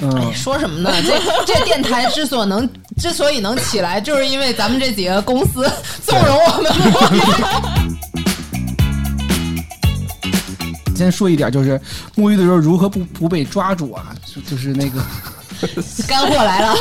[0.00, 0.90] 哎，说什么呢？
[1.02, 2.68] 这这电台之所能
[2.98, 5.70] 之所以能起来，就是因为咱们这几个公司
[6.06, 6.72] 纵容我们。
[10.96, 11.80] 先说一点，就是
[12.16, 14.14] 沐浴的时候如何不不被抓住啊？
[14.26, 15.00] 就就是那个
[16.08, 16.74] 干货来了，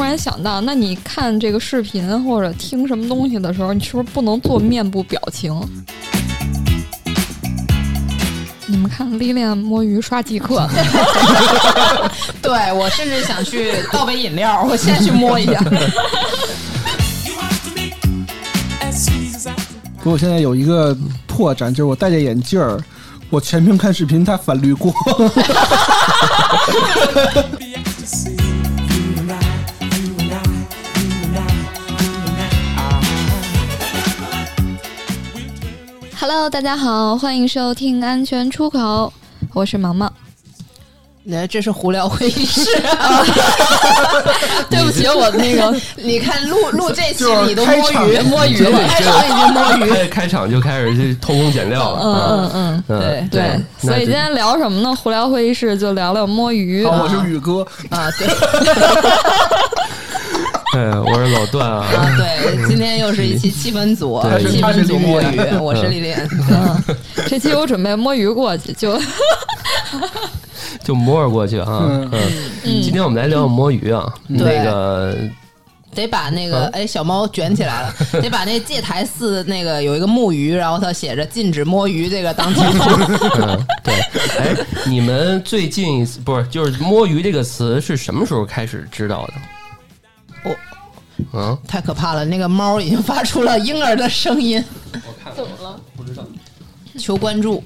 [0.00, 5.54] 突然想到，那你看这个视频或者听什么东西的时候，你是不是不能做面部表情？
[8.64, 10.66] 你们看丽丽摸鱼刷即刻，
[12.40, 15.60] 对我甚至想去倒杯饮料，我现在去摸一下。
[19.98, 22.82] 不过我现在有一个破绽，就是我戴着眼镜儿，
[23.28, 24.94] 我全屏看视频，它反绿光。
[36.20, 39.10] Hello，大家好，欢迎收听安全出口，
[39.54, 40.12] 我是毛毛。
[41.22, 42.64] 那这是胡聊会议室，
[44.68, 49.90] 对不起，我那个你看录 录这期你都摸鱼摸鱼了，开场已经摸鱼。
[49.90, 52.00] 开开场就开始就偷工减料了。
[52.02, 54.94] 嗯嗯嗯，嗯对对，所以今天聊什么呢？
[54.94, 56.84] 胡聊会议室就聊聊摸鱼。
[56.84, 58.28] 我是宇哥，啊，对
[60.76, 66.28] 哎，我是老段啊，啊，对，今天又是一期气氛组，对气氛组摸鱼我是丽莲，我是丽莲。
[66.48, 66.96] 嗯，
[67.26, 68.96] 这期我准备摸鱼过去，就
[70.84, 71.66] 就摸着过去啊。
[71.82, 74.06] 嗯嗯，今天我们来聊聊摸鱼啊。
[74.28, 75.16] 对那个
[75.92, 82.84] 得把那个哎，小猫卷起来了，得把那戒台寺那个有一个木鱼，然后它写着禁止摸鱼，这个当题目。
[83.40, 83.94] 嗯，对，
[84.38, 84.56] 哎，
[84.86, 89.34] 你们最近一次不是就是摸鱼这个词是什么时候开始知道的？
[91.32, 94.62] 我嗯，太可怕了，那个猫已经发出了婴儿的声音。
[94.92, 95.76] 我看怎么了？
[95.96, 96.22] 不知道
[96.98, 97.62] 求关注。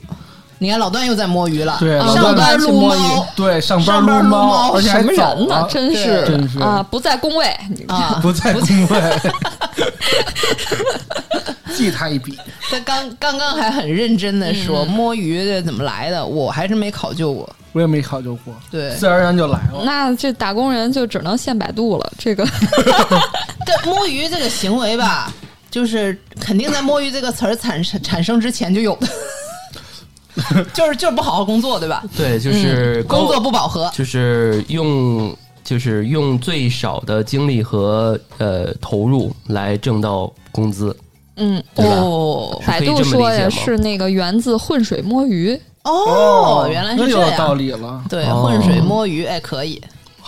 [0.59, 5.55] 你看老段又在摸鱼了，对，上班撸去摸鱼猫对，上班撸猫，而且还什么早人呢？
[5.56, 7.47] 啊真是真是啊，不在工位。
[7.89, 9.21] 啊，不在工位，
[11.75, 12.39] 记他一笔。
[12.71, 17.49] 他刚刚刚还很认真的说、摸鱼这怎么来的，我还是没考究过。
[17.73, 19.83] 我也没考究过，对，自然而然就来了。
[19.84, 22.13] 那这打工人就只能现百度了。
[22.17, 22.47] 这个
[23.67, 25.33] 这摸鱼这个行为吧，
[25.73, 32.05] 就是肯定在摸鱼这个词儿产生产生之前就有的， 就是就是不好好工作，对吧？
[32.17, 40.95] 对，就是高工作不饱和，就是用就是用最少的精力和呃投入来挣到工资，
[41.37, 45.59] 嗯，哦百度说的是那个源自浑水摸鱼。
[45.85, 47.55] 哦，原来是这样有道。
[47.55, 48.03] 理了。
[48.09, 49.83] 对，哦浑水摸鱼，哎，可以。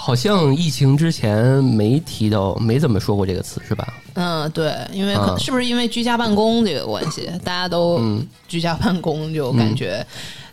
[0.07, 3.93] 好像疫情之前没提到，没怎么说过这个词是吧？
[4.15, 10.07] 嗯，对，因为可、啊是不是因为居家办公这个关系，大家都嗯居家办公就感觉。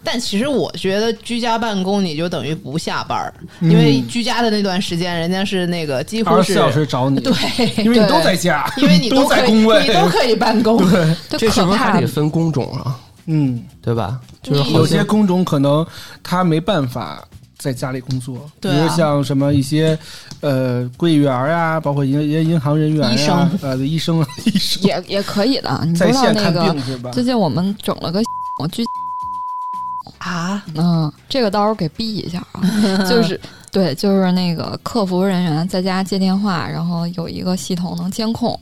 [0.03, 3.31] 但其实我觉得居家办公你就等于不下班儿，
[3.62, 7.31] 因为居家的那段时间，人家是那个几乎是二十四小时找你，对，
[7.84, 10.78] 因为你都在家，因为你都在工位，你都可以办公。
[10.90, 13.00] 对，就这是不是可怕还得分工种啊？
[13.28, 14.20] 嗯，对吧？
[14.41, 15.85] 就是有些工种可能
[16.24, 17.24] 他没办法
[17.63, 18.75] 在家里工作，对啊。
[18.75, 19.97] 比如像什么一些
[20.41, 23.59] 呃柜员啊，包括银银银行人员啊、医生。
[23.62, 24.84] 呃医生啊 医生。
[24.84, 25.81] 也也可以的。
[25.85, 27.12] 你知道在线看那个？
[27.13, 28.22] 最近我们整了个
[28.59, 28.84] 我居
[30.19, 32.62] 啊，嗯，这个到时候给逼一下啊，
[33.09, 33.40] 就是
[33.72, 38.59] 对，就是那个客服人员在家接电话，然后有一个系统能监控。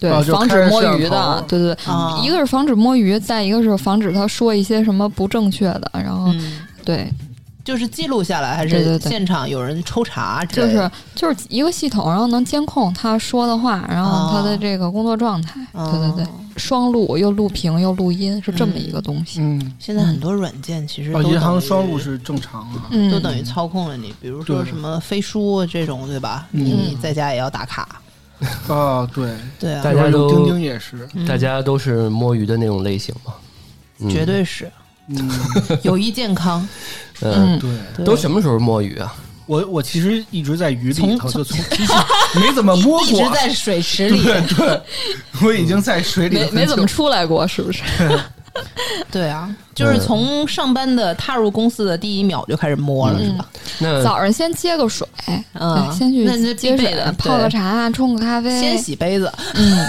[0.00, 7.08] 对，防止摸鱼的，对对对，啊一个是防止摸鱼，再一个是防止他说一些什么不正确的，然后、嗯，对，
[7.64, 10.68] 就是记录下来，还是现场有人抽查之就？
[10.68, 15.90] 是就是一个系统，然后能监控他说的话，然后他的这个工作状态，哦。
[15.90, 19.40] 对对对，双录又录屏又录音，是这么一个东西。
[19.40, 22.86] 嗯，现在很多软件其实都哦，银行双录是正常啊。
[22.90, 26.46] 嗯，都等于操控了你，比如说什么飞书这种，对吧？
[26.52, 26.64] 嗯。
[26.64, 28.00] 你在家也要打卡，
[28.68, 29.82] 啊，对，对啊。
[29.82, 33.32] 大，家都钉钉也是，大家都是摸鱼的那种类型嘛。
[34.00, 34.10] 嗯。
[34.10, 34.70] 绝对是。
[35.08, 35.30] 嗯，
[35.82, 36.66] 有益健康。
[37.22, 39.14] 嗯，嗯，对对都什么时候摸鱼啊？
[39.46, 41.92] 我我其实一直在鱼里从头，就从其实
[42.40, 44.80] 没怎么摸过，一直在水池里，对对，
[45.42, 47.82] 我已经在水里没没怎么出来过，是不是？
[49.10, 53.46] 对啊，就是从上班的踏入公司的第一秒就开始摸了，嗯是吧？
[53.80, 55.06] 那早上先接个水，
[55.54, 59.86] 嗯对先去那接水备的，泡个对茶，冲个咖啡，先洗杯子，嗯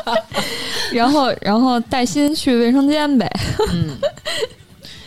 [0.92, 3.30] 然后然后带薪去卫生间呗。
[3.70, 3.90] 嗯，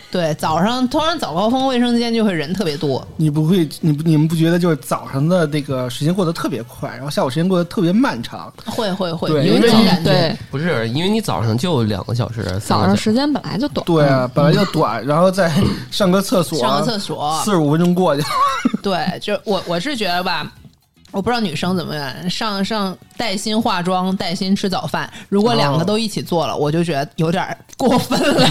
[0.09, 8.51] 对，早上通常早高峰卫生间就会人特别多，你不会，你不你们不觉得就是早上的那个时间过得特别快，然后下午时间过得特别漫长？
[8.65, 10.09] 会会会有一因为种感觉。
[10.09, 13.85] 对，不是，因为你早上就两个小时，早上时间本来就短。
[13.85, 15.51] 对啊，本来就短，然后再
[15.91, 18.23] 上个厕所，上个厕所，四十五分钟过去。
[18.81, 20.49] 对，就我我是觉得吧，
[21.11, 28.47] 我不知道女生怎么样，上上带薪化妆、带薪吃早饭，如果两个都一起做了，我就觉得有点过分了。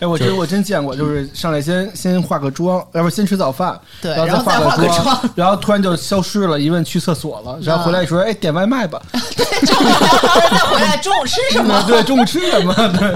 [0.00, 9.00] 哎，我觉得我真见过，就是上来先 先化个妆，要不先吃早饭，对然然后再化化个个妆，然后突然就消失了，一问去厕所了，然后回来说，哎，点外卖吧。
[9.36, 11.82] 对再回来中午吃什么？
[11.86, 12.74] 对，中午吃什么？
[12.98, 13.14] 对，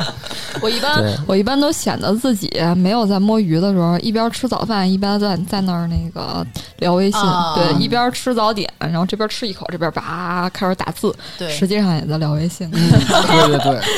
[0.61, 6.47] 我一般我一般都显得自己没有在摸鱼的时候，一边吃早饭，一边在在那儿那个
[6.85, 12.69] 聊微信，啊对，一边吃早点，然后这边吃一口，这边叭开始打字，对实际上也在聊微信。
[12.71, 13.81] 对对对。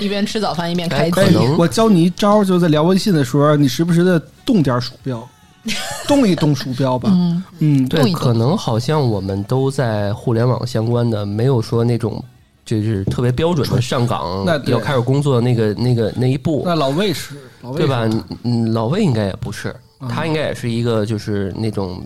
[0.00, 1.30] 一边吃早饭一边开机可。
[1.30, 5.26] 能我教你一招，就是在聊微信的时候，你时不时的动点鼠标，
[6.08, 7.08] 动一动鼠标吧。
[7.12, 12.22] 嗯，嗯，对，动动可能好像我们都在互联网相关的，没有说那种
[12.66, 18.08] 就是特别标准的上岗那要开始工作那个那个那一步，那老魏是老魏对吧？
[18.42, 22.02] 嗯，老魏应该也不是，嗯他应该也是一个就是那种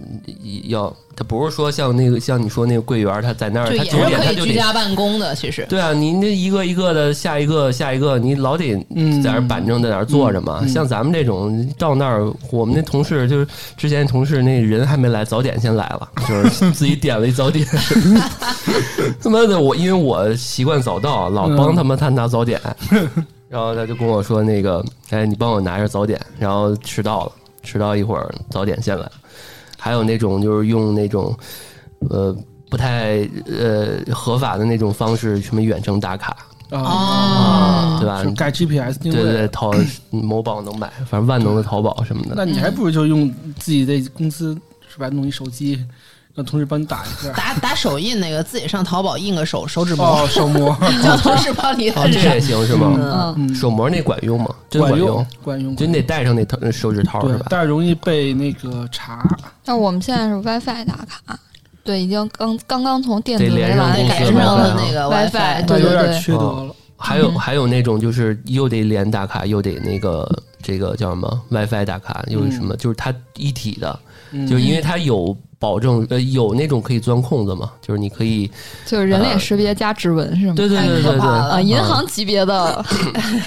[0.64, 4.46] 要，他不是说像那个像你说那个柜员，他在那儿他九也是可以点他就得。
[4.46, 10.66] 居家办公的，其实对啊，你那一个一个的，下一个下一个，你老得嗯在那儿板正，在那儿坐着嘛。
[10.66, 13.46] 像咱们这种到那儿，我们那同事就是
[13.76, 17.64] 之前同事那人还没来，早点先来了，就是 自己点了一早点。
[19.22, 22.60] 他妈的，我因为我习惯早到，老帮他们他拿早点，
[23.48, 27.32] 然后他就跟我说那个，哎，你帮我拿着早点，然后迟到了，
[27.64, 29.10] 迟到一会儿早点先来。
[29.78, 31.36] 还有那种就是用那种
[32.10, 32.34] 呃
[32.70, 36.36] 不太呃合法的那种方式，什么远程打卡，
[36.70, 38.30] 啊，哦，对吧是？
[38.32, 39.22] 盖 GPS 定位。
[39.22, 39.72] 对对，淘
[40.10, 42.34] 某宝能买，反正万能的淘宝什么的。
[42.36, 43.28] 那你还不如就用
[43.58, 44.56] 自己的公司
[44.88, 45.08] 是吧？
[45.10, 45.78] 弄一手机，
[46.34, 47.30] 让同事帮你打一下。
[47.32, 52.40] 打打手印那个，自己上淘宝印个手手指模，哦，手模 叫同事帮你哦，摁上这也。
[52.40, 52.92] 行是吗？
[52.98, 54.52] 嗯，嗯，手模那管用吗？
[54.68, 55.76] 真管用用？，管用。
[55.76, 57.46] 就你得戴上那套手指套是吧，？
[57.48, 59.22] 但是容易被那个查。
[59.64, 61.38] 但是我们现在是 WiFi 打卡，
[61.84, 66.74] 对，已经刚刚刚从电子连围栏上改改成成了了那个 WiFi，对对对缺德了。
[66.96, 70.26] 还有嗯还有那种就是又得连打卡，又得那个
[70.62, 72.74] 这个叫什么 WiFi 打卡，又是什么？
[72.76, 73.98] 就是它一体的，
[74.30, 78.50] 嗯就是因为它有保证，呃，有那种可以钻空子嘛，就是你可以，
[78.84, 80.52] 就是人脸识别加指纹是吗？
[80.54, 82.84] 对对对对对啊，银行级别的，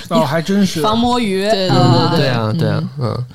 [0.10, 0.82] 哦，还真是。
[0.82, 3.26] 防摸鱼，对对嗯对对啊对啊，嗯。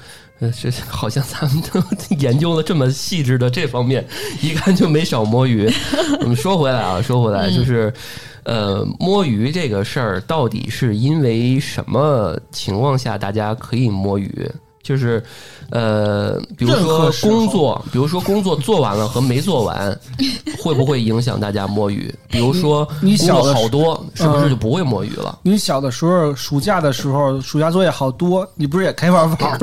[0.40, 1.80] 呃，这好像咱们都
[2.18, 4.04] 研究了这么细致的这方面，
[4.42, 5.72] 一看就没少摸鱼。
[6.20, 7.94] 我们说回来啊，说回来就是，
[8.42, 14.50] 呃，摸鱼这个事儿到底是因为什么情况下大家可以摸鱼？
[14.82, 15.22] 就是，
[15.70, 19.96] 呃，比如说工作，比如说工作做完了和没做完，
[20.60, 22.12] 会不会影响大家摸鱼？
[22.28, 25.38] 比如说你你工作小的好多，是不是嗯就不会摸鱼了？
[25.42, 29.58] 你小的时候，暑假的时候，暑假作业好多，你不是也开玩玩吗？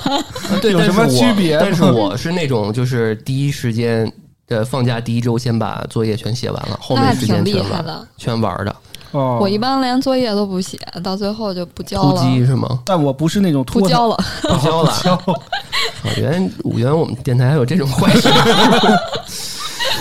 [0.60, 4.10] 对，有什么区别但是我是那种就是第一时间，
[4.48, 8.08] 呃，放假第一周先把作业全写完了，后那面时间全玩。
[8.18, 8.76] 全玩的，
[9.12, 12.80] 哦，我一般连作业都不写，到最后就不交突了，击是吗？
[12.84, 14.16] 但我不是那种拖不交了。
[14.42, 14.92] 不交了。
[16.16, 18.28] 原来原来我们电台还有这种坏事。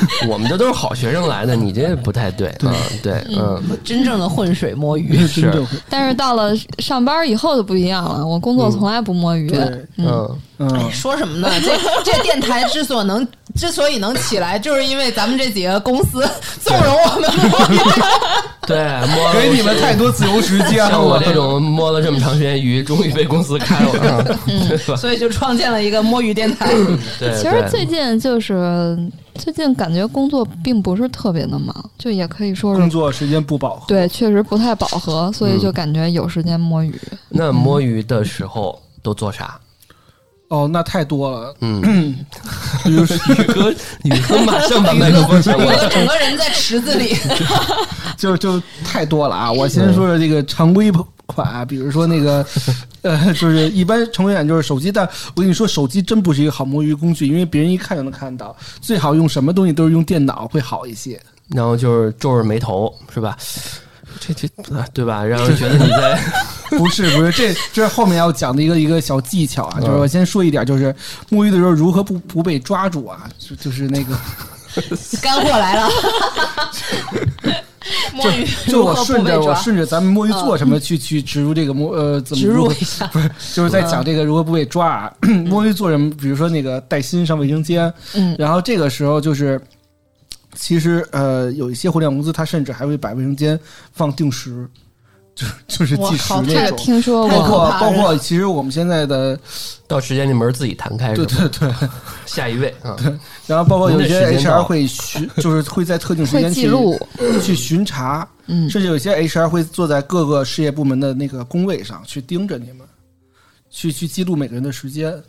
[0.28, 2.76] 我们这都是好学生来的，你这不太对啊。
[3.02, 5.26] 对，嗯，真正的浑水摸鱼。
[5.28, 5.52] 是
[5.90, 9.50] 但是到了上班以后就不一样了，我工作从来不摸鱼。
[9.50, 9.60] 对，
[9.98, 11.50] 嗯，嗯，说什么呢？
[11.62, 11.72] 这
[12.04, 16.28] 这电台之所能之所以能起来，就是因为咱们这几个公司
[16.62, 17.80] 纵容我们摸鱼。
[18.68, 18.78] 对，
[19.16, 20.90] 摸给你们太多自由时间了。
[20.90, 23.92] 像我这种摸了这么长时间鱼，终于被公司开了，
[24.48, 24.96] 对吧？
[24.96, 26.72] 所以就创建了一个摸鱼电台。
[27.20, 28.98] 对，其实最近就是
[29.36, 36.94] 最近感觉工作并不是特别的忙，就也可以说工作时间不饱和，对，确实不太饱和，所以就感觉有时间摸鱼。
[37.30, 39.60] 那摸鱼的时候都做啥？
[40.50, 41.56] 哦，那太多了。
[41.62, 42.14] 嗯，
[42.84, 43.72] 比如说，宇哥，
[44.04, 45.78] 宇哥马上把麦克风抢过来。
[45.78, 47.16] 我整个人在池子里。
[48.18, 49.52] 就就太多了啊！
[49.52, 50.92] 我先说说这个常规
[51.32, 52.46] 款啊，比如说那个，
[53.04, 58.56] 呃，就是一般常规款就是手机，但我跟你说，手机真不是一个好摸鱼工具，因为别人一看就能看到。
[58.82, 61.20] 最好用什么东西都是用电脑会好一些。
[61.50, 63.38] 然后就是皱着眉头，是吧？
[64.20, 65.24] 这这啊对吧？
[65.24, 66.20] 然后觉得你在
[66.78, 70.94] 不是不是，这这是后面要讲的一个一个小技巧啊，就是嗯我先说一点，就是
[71.30, 74.16] 摸鱼的时候如何不不被抓住啊，就就是那个
[75.22, 75.90] 干货来了。
[78.14, 79.56] 摸鱼就我顺着我？
[79.56, 85.14] 顺着咱们摸鱼做什么去去植入这个摸呃怎么植入一下， 不是就是在讲这个如何不被抓啊？
[85.48, 86.10] 摸鱼做什么？
[86.12, 89.60] 比如说那个带薪上卫生间，嗯然后这个时候就是，
[90.54, 93.60] 其实呃有一些互联网公司，它甚至还会把卫生间
[93.94, 94.68] 放定时，
[95.34, 96.78] 就就是计时我靠这个那种。
[96.78, 99.38] 听说过包括包括，其实我们现在的
[99.88, 101.74] 到时间那门自己弹开，对对对，
[102.26, 103.12] 下一位啊，对
[103.48, 107.00] 然后包括有些 HR 会巡，就是会在特定时间去记录，
[107.42, 112.86] 去巡查，嗯，甚至有些 HR 会坐在各个事业部门的那个工位上去盯着你们，
[113.70, 115.22] 去去记录每个人的时间。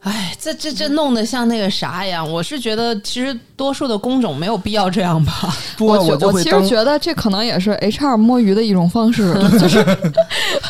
[0.00, 2.28] 哎，这这这弄得像那个啥一样。
[2.30, 5.32] 我是觉得，其实多数的工种没有必要这样吧。
[5.80, 9.84] 我觉我就会当其实觉得这可能也是 HR 摸鱼的一种方式， 就是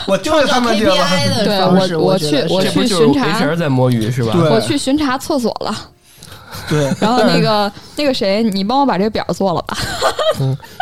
[0.07, 4.33] 我就是他们这个 KPI 的对方式我我去我去巡查 HR 在摸鱼是吧？
[4.33, 5.75] 对我去巡查厕所了，
[6.69, 9.77] 对 然后那个那个谁，你帮我把这个表做了吧？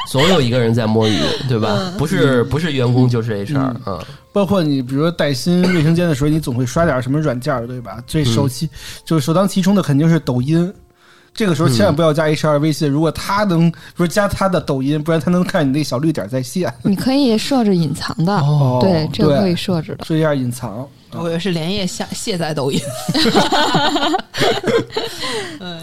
[0.08, 1.18] 总有一个人在摸鱼，
[1.48, 1.76] 对吧？
[1.78, 3.98] 嗯不是不是员工就是 HR 嗯，
[4.32, 8.02] 包括你比如说带薪卫生间的时候，你总会刷点什么软件，对吧？
[8.06, 8.68] 最首期、
[9.04, 10.72] 就是首当其冲的肯定是抖音。
[11.34, 16.72] 这个时候千万不要加 HR 微信，如果他能不是加他的抖音，不然他能看你那小绿点在线。
[16.82, 20.04] 你可以设置隐藏的，哦对，这个可以设置的。
[20.06, 20.86] 设一下隐藏。
[21.18, 22.80] 我以为是连夜下卸载抖音。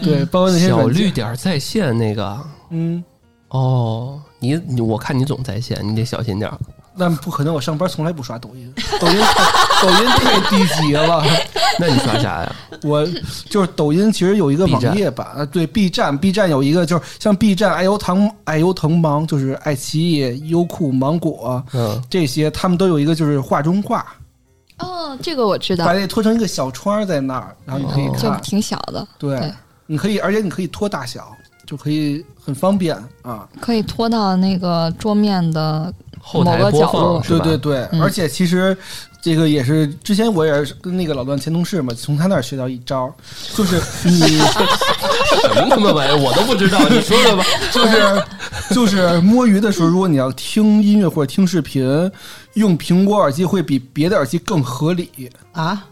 [0.02, 2.38] 对，包括那些小绿，点在线那个
[2.70, 3.02] 嗯，
[3.48, 6.58] 哦，你你我看你总在线，你得小心点儿。
[6.96, 11.24] 那不可能，我上班从来不刷抖音，抖音太抖音太低级了。
[11.76, 12.54] 那你刷啥呀？
[12.84, 13.04] 我
[13.50, 24.06] 就是抖音，其实有一个网页版，呃对，B 站，B 站有一个就是像 B 站、爱优腾、爱优腾芒，就是爱奇艺、优酷、芒果嗯，这些，他们都有一个就是画中画，
[24.78, 29.52] 哦，这个我知道把，那拖成一个小窗儿在那儿，然后你可以哦就，挺小的，对对，
[29.86, 31.32] 你可以，而且你可以拖大小，
[31.66, 33.48] 就可以很方便啊。
[33.60, 37.22] 可以拖到那个桌面的后台某个角落？
[37.26, 38.76] 对对对，嗯而且其实
[39.22, 43.12] 这个也是之前我也是跟那个老段前同事嘛，从他那儿学到一招儿，
[43.54, 43.76] 就是
[44.08, 47.44] 你 什么他妈玩意儿我都不知道，你说说吧。
[47.72, 48.24] 就是
[48.74, 52.10] 就是摸鱼的时候，如果你要听音乐或者听视频，
[52.54, 55.30] 用苹果耳机会比别的耳机更合理。
[55.52, 55.86] 啊，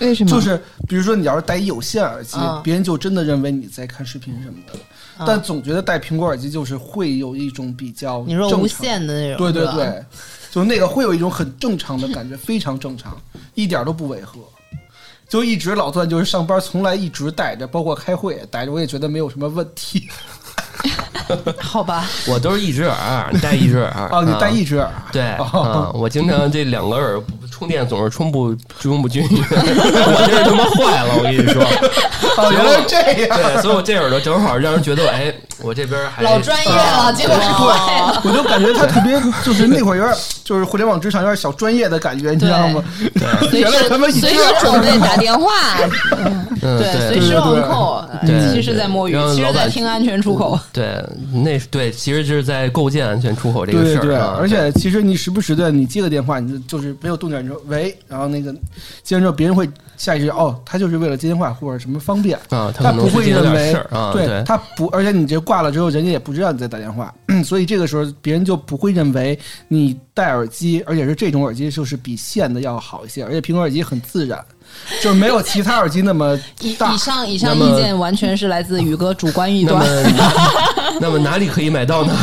[0.00, 0.30] 为什么？
[0.30, 4.72] 就是比如说你要是戴一有线耳机嗯，别人就真的认为你在看视频什么的。
[4.74, 4.80] 嗯
[5.26, 10.04] 但总觉得戴苹果耳机就是会有一种比较你说无线的那种，对对，对，
[10.48, 13.20] 就那个会有一种很正常的感觉，非常正常，
[13.54, 14.38] 一点都不违和。
[15.28, 20.08] 就一直老段就是上班从来一直戴着，包括开会也带着，我也觉得没有什么问题。
[21.58, 24.08] 好吧，我都是一只耳，你戴一只耳。
[24.12, 25.34] 哦，你戴啊一只耳，对
[25.94, 27.20] 我经常这两个耳
[27.50, 31.62] 充电总是充不充不均匀， 我这是他妈坏了，我跟你说。
[32.36, 33.36] 哦，原来是这样。
[33.36, 38.22] 对，所以我这耳朵正好让人觉得，哎，我这边还老专业了，结果是坏了。
[38.24, 42.82] 我就感觉他特别，就是那会儿有点，就是互联网职场有点小专业的感觉，你知道吗？
[43.50, 45.50] 随原来他们时随时一只耳准备打电话，
[46.16, 50.58] 嗯对，随对时对对网扣，对其实是在摸鱼，其实在听安全出口。
[50.72, 54.16] 对，那对，其实就是在构建安全出口这个事儿对。
[54.16, 58.54] 而且其实你时不时的你接个电话，你就就是没有动静，你说喂，然后那个
[59.02, 67.12] 接完之后，别人会下意识哦，他就是为了接电话或者什么方便，啊，他不会认为啊，对他不，而且你这挂了之后，人家也不知道你在打电话，
[67.44, 69.38] 所以这个时候别人就不会认为
[69.68, 74.44] 你戴耳机，而且是这种耳机就是比线的要好一些，而且苹果耳机很自然，
[75.02, 76.36] 就是没有其他耳机那么
[76.78, 76.98] 大以以。
[76.98, 79.86] 上以上意见完全是来自宇哥主观臆断。
[81.00, 82.14] 那么哪里可以买到呢？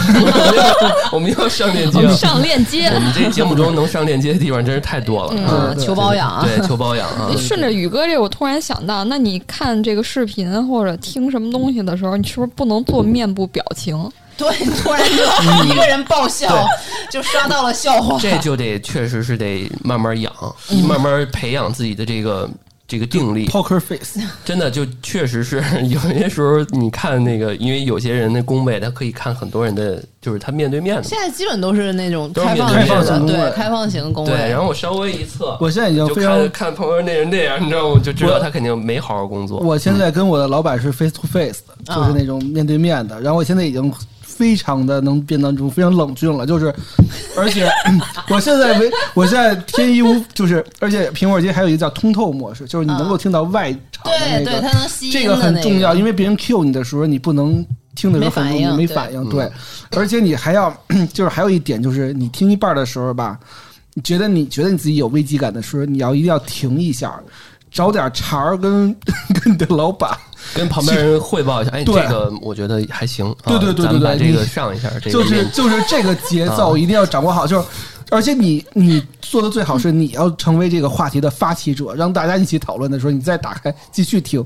[1.12, 5.74] 我们要上链接上链接我，们这节目中能上链接的地方真是太多了啊！
[5.76, 7.32] 嗯，求保养啊，对，求保养啊！
[7.38, 14.12] 顺着宇哥这，我突然想到，那你看这个视频或者听什么东西的时候，你是不是不能做面部表情？
[14.38, 14.48] 对，
[14.82, 16.68] 突然就一个人爆笑，
[17.10, 18.20] 就刷到了笑话。
[18.20, 20.32] 这就得确实是得慢慢养，
[20.70, 22.50] 嗯慢慢培养自己的这个
[22.88, 23.48] 这个定力。
[23.48, 31.04] Poker face， 真的就确实是有些时候，你看那个，因为有些人的工位，他可以看很多人的，就是他面对面的。
[31.04, 32.70] 现在基本都是那种开放
[33.06, 34.60] 型的，对开放型的工对，位然。
[34.60, 37.94] 后我稍微一测，我现在已经就非常看看朋友那人那样，你知道吗？
[37.96, 39.60] 我就知道他肯定没好好工作。
[39.60, 43.20] 我现在跟我的老板是 face to face 就是那种面对面的。
[43.22, 43.92] 然后我现在已经
[44.36, 46.74] 非常的能变当中非常冷峻了，就是，
[47.38, 48.00] 而且嗯
[48.30, 57.66] 我现在为我现在天衣无就是，而且苹果耳机还有一个叫通透模式，就是你能够听到外场的那对对，个，它能吸这个很重要，因为别人 Q 你的时候，你不能。
[57.96, 59.50] 听的时候很容易没反应对没反应，嗯对，
[59.98, 60.70] 而且你还要，
[61.14, 63.40] 就是还有一点就是，你听一半的时候吧，
[63.94, 67.18] 你觉得你觉得你自己有危机感的时候，你要一定要停一下，
[67.76, 68.96] 找点茬儿跟
[69.44, 70.10] 跟你的老板，
[70.54, 77.68] 跟旁边人汇报一下，哎，这对个我觉得还行，啊对对对对咱们把对你这个上一下，这个就是练就是这个节奏一定要掌握好，就是。
[78.12, 84.46] 而且你你做的最好是你要成为这个话题的发起者，让大家一起讨论的时候，你再打开继续听，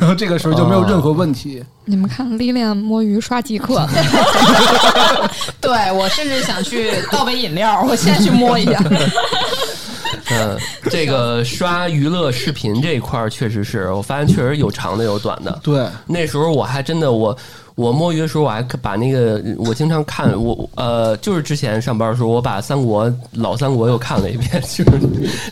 [0.00, 1.62] 然后这个时候就没有任何问题。
[1.84, 3.86] 你们看历练摸鱼刷即刻，
[5.62, 8.82] 对我甚至想去倒杯饮料，我现在去摸一下。
[10.30, 10.58] 嗯，
[10.90, 15.58] 这个刷娱乐视频这一块儿，确实是我发现确实有长的有短的。
[15.62, 17.36] 对，那时候我还真的我
[17.76, 25.00] 我摸鱼的时候，我还把那个我经常看我呃，就是之前上班的时候，我把三国老三国又看了一遍， 就是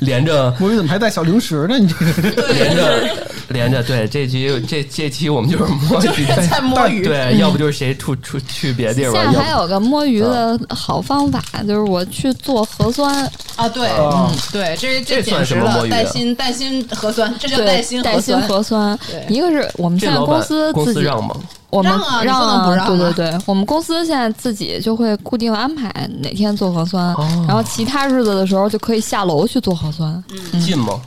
[0.00, 1.78] 连着摸鱼怎么还带小零食呢？
[1.78, 1.94] 你这
[2.32, 3.08] 个连着
[3.48, 18.98] 连着，对这期这这期我们就是摸鱼， 在摸鱼，对，要不就是谁出出去别的地现方，现在还有个摸鱼的好方法，就是我去做核酸，啊，对，哦嗯，对，这这简直了，算什么摸鱼啊带薪带薪核酸，这叫带薪带薪核酸。
[19.10, 19.22] 对。
[19.28, 21.36] 一个是我们现在公司公司自己，司让吗？
[21.76, 25.90] 我们让啊你不能啊不让啊对对对，我们公司现在自己就会固定安排
[26.20, 30.22] 哪天做核酸，哦然后其他日子的时候就可以下楼去做核酸。
[30.64, 31.00] 近吗？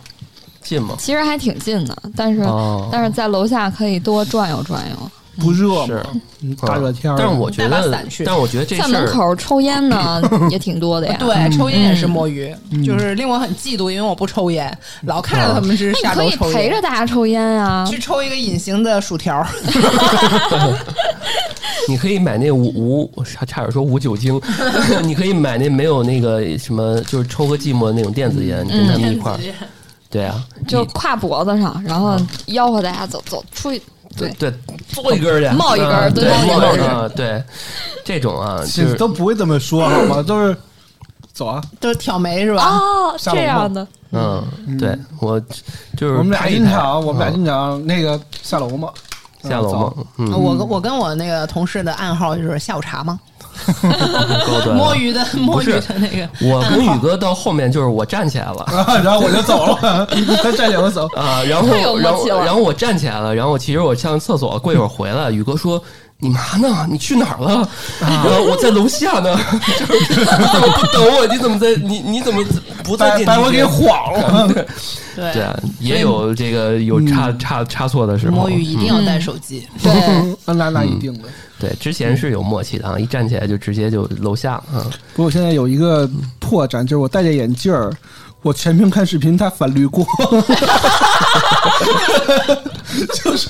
[0.61, 0.95] 近吗？
[0.99, 5.11] 其实还挺近的，但是、哦但是在楼下可以多转悠转悠。
[5.39, 6.03] 不热吗？
[6.41, 11.15] 嗯大热天儿，但是我觉得但我觉得这在门口抽烟呢 也挺多的呀。
[11.19, 17.85] 对，抽烟也是摸鱼，嗯就是令我很嫉妒，因为我不抽烟，老看着他们是下楼抽烟陪着，大家抽烟啊。
[17.89, 19.45] 去抽一个隐形的薯条。
[21.89, 24.39] 你可以买那无无差差点说无酒精，
[25.03, 29.39] 你可以买那没有那个什么，就是抽个寂寞的那种电子烟，你跟他们一块儿。
[30.09, 32.17] 对啊，就你挎脖子上，然后
[32.47, 33.81] 吆喝大家走走出去。
[34.15, 34.51] 对，对
[34.93, 37.43] 嘬一根儿去，冒一根对，对冒一根对，
[38.05, 40.23] 这种啊，就是这都不会这么说好吗？
[40.23, 40.55] 都是
[41.33, 42.63] 走啊，都是挑眉是吧？
[42.77, 44.43] 哦， 这样的，嗯，
[44.79, 45.39] 对我
[45.95, 48.89] 就是我们俩经常，我们俩嗯经常那个下楼嘛，
[49.43, 53.19] 下楼嘛，嗯，我跟我跟我那个同事的暗号就是下午茶吗？
[54.45, 56.27] 高端摸鱼的摸鱼的那个。
[56.41, 58.61] 我跟宇哥到后面就是我站起来了。
[58.71, 60.07] 啊，然后我就走了，
[60.41, 65.81] 他站起来我走，啊，然后然后然后我站起来了，然后其实我上厕所，过一会儿回来，宇哥说。
[66.19, 66.87] 你嘛呢？
[66.89, 67.69] 你去哪儿了？
[68.01, 69.37] 我在楼下呢，
[69.77, 71.27] 就是你怎么不等我？
[71.27, 71.75] 你怎么在？
[71.75, 72.43] 你你怎么
[72.83, 74.47] 不在把电梯把我给晃了。
[74.51, 78.35] 对对啊，也有这个有差差差错的时候。
[78.35, 79.67] 摸鱼一定要带手机。
[79.83, 81.29] 对，那那一定的。
[81.59, 84.85] 对，之前是有默契的啊，一站起来就直接就楼下啊。
[85.13, 87.91] 不过我现在有一个破绽，就是我戴着眼镜儿，
[88.47, 90.07] 我全屏看视频，他反绿光。
[93.13, 93.49] 就是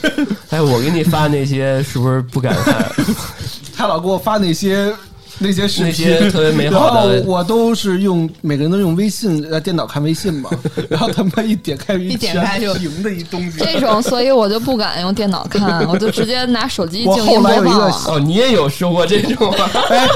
[0.50, 2.84] 哎，我给你发那些是不是不敢看？
[3.78, 4.92] 他老给我发那些
[5.38, 10.50] 那些视频，那些特别美好的然后我都是用每个人都用微信呃电脑看微信嘛，
[10.90, 13.60] 然后他们一点开一点开就屏的一东西。
[13.60, 18.14] 这种，所以我就不敢用电脑看，我就直接拿手机静音后来有一个播放了。
[18.16, 19.70] 哦，你也有说过这种吗？
[19.92, 20.08] 哎，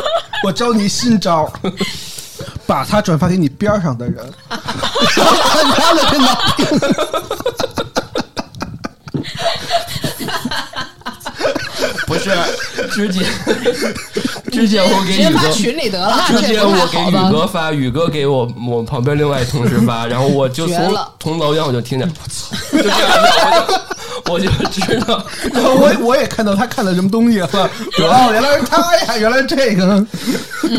[0.44, 1.52] 我教你新招儿，
[2.71, 4.62] 把它转发给你边上的人， 看
[5.75, 6.34] 他的电脑
[12.12, 12.30] 不是，
[12.89, 13.26] 之前
[14.52, 15.52] 之前我给直接发宇哥。
[15.54, 16.26] 群里得了。
[16.28, 23.65] 之前我给宇哥发，宇哥给我我旁边另外同事发，然后我就从从楼上我就听见，我操，就这样，
[24.26, 30.06] 我就知道， 然后我我也看到他看了什么东西了，哦，原来是他呀，原来是这个，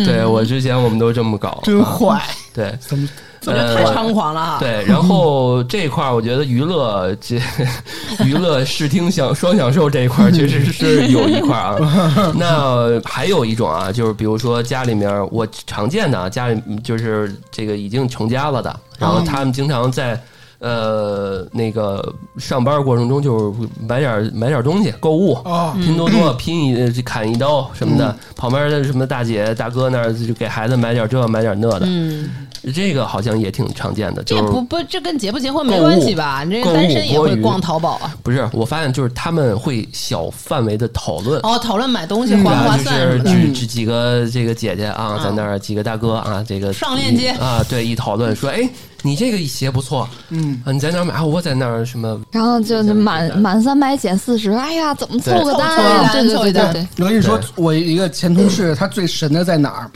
[0.04, 2.22] 对我之前我们都这么搞，真坏。
[2.52, 3.08] 对，怎么
[3.46, 4.58] 我觉得太猖狂了哈。
[4.58, 7.40] 对，然后这一块儿我觉得娱乐 这
[8.24, 12.32] 娱乐视听享双享受这一块儿 确实是有一块儿啊。
[12.36, 20.20] 那还有一种啊，就是比如说家里面我常见的啊，家里就是这个已经成家了的，然后他们经常在。
[20.64, 32.30] 呃，那个上班过程中就是买点买点东西，购物，哦拼多多拼一砍一刀什么的，旁边的什么大姐大哥那儿就给孩子买点这买点那的，嗯，
[32.74, 36.44] 这个好像也挺常见的，就是这不不，这跟结不结婚没关系吧？
[36.44, 38.14] 你这单身也会逛淘宝啊。
[38.22, 41.40] 不是，我发现就是他们会小范围的讨论。
[41.42, 43.30] 哦，讨论买东西划不划算什么的。
[43.30, 48.68] 是只只几个这个姐姐啊，嗯在那儿几个大哥啊，这个上链接啊，对，一讨论说，哎，
[49.02, 51.14] 你这个鞋不错，嗯，啊，你在哪儿买？
[51.14, 52.20] 啊我在那儿什么？
[52.30, 56.12] 然后就是满满三百减四十，哎呀，怎么凑个单凑一单啊？
[56.12, 59.90] 对对凑一单对对对，我跟你说，我一个前同事，他最神的在哪儿？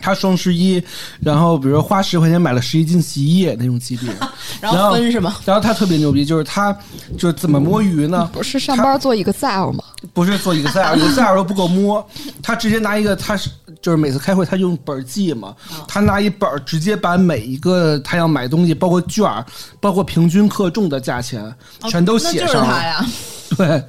[0.00, 0.82] 他双十一，
[1.20, 4.10] 然后比如说花十块钱买了十一斤洗衣液那种级别，
[4.60, 5.36] 然后分是吗？
[5.44, 6.72] 然后他特别牛逼，就是他
[7.18, 8.28] 就是怎么摸鱼呢？
[8.32, 9.84] 不是上班做 Excel 吗？
[10.12, 12.04] 不是做 Excel，Excel 都不够摸，
[12.42, 13.50] 他直接拿一个他是
[13.82, 15.54] 就是每次开会他用本儿记嘛，
[15.86, 19.44] 他拿一本儿直接把每一个他要买东西，包括券儿，
[19.80, 21.52] 包括平均克重的价钱，
[21.90, 22.72] 全都写哦就是上了。
[22.74, 23.06] 他呀，
[23.56, 23.82] 对，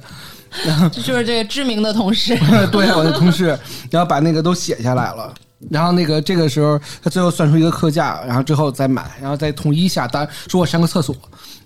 [0.92, 2.36] 这就是这个知名的同事。
[2.72, 3.56] 对，我的同事，
[3.90, 5.32] 然后把那个都写下来了。
[5.68, 11.14] 然后那个这个时候，他最后算出一个客价，然后之后再买，然后再统一下单，说我上个厕所，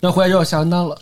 [0.00, 0.98] 然后回来之后下完单了。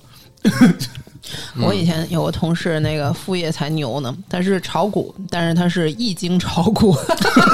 [1.60, 6.96] 我以前有个同事，那个副业才牛呢，他是炒股，但是他是易经炒股，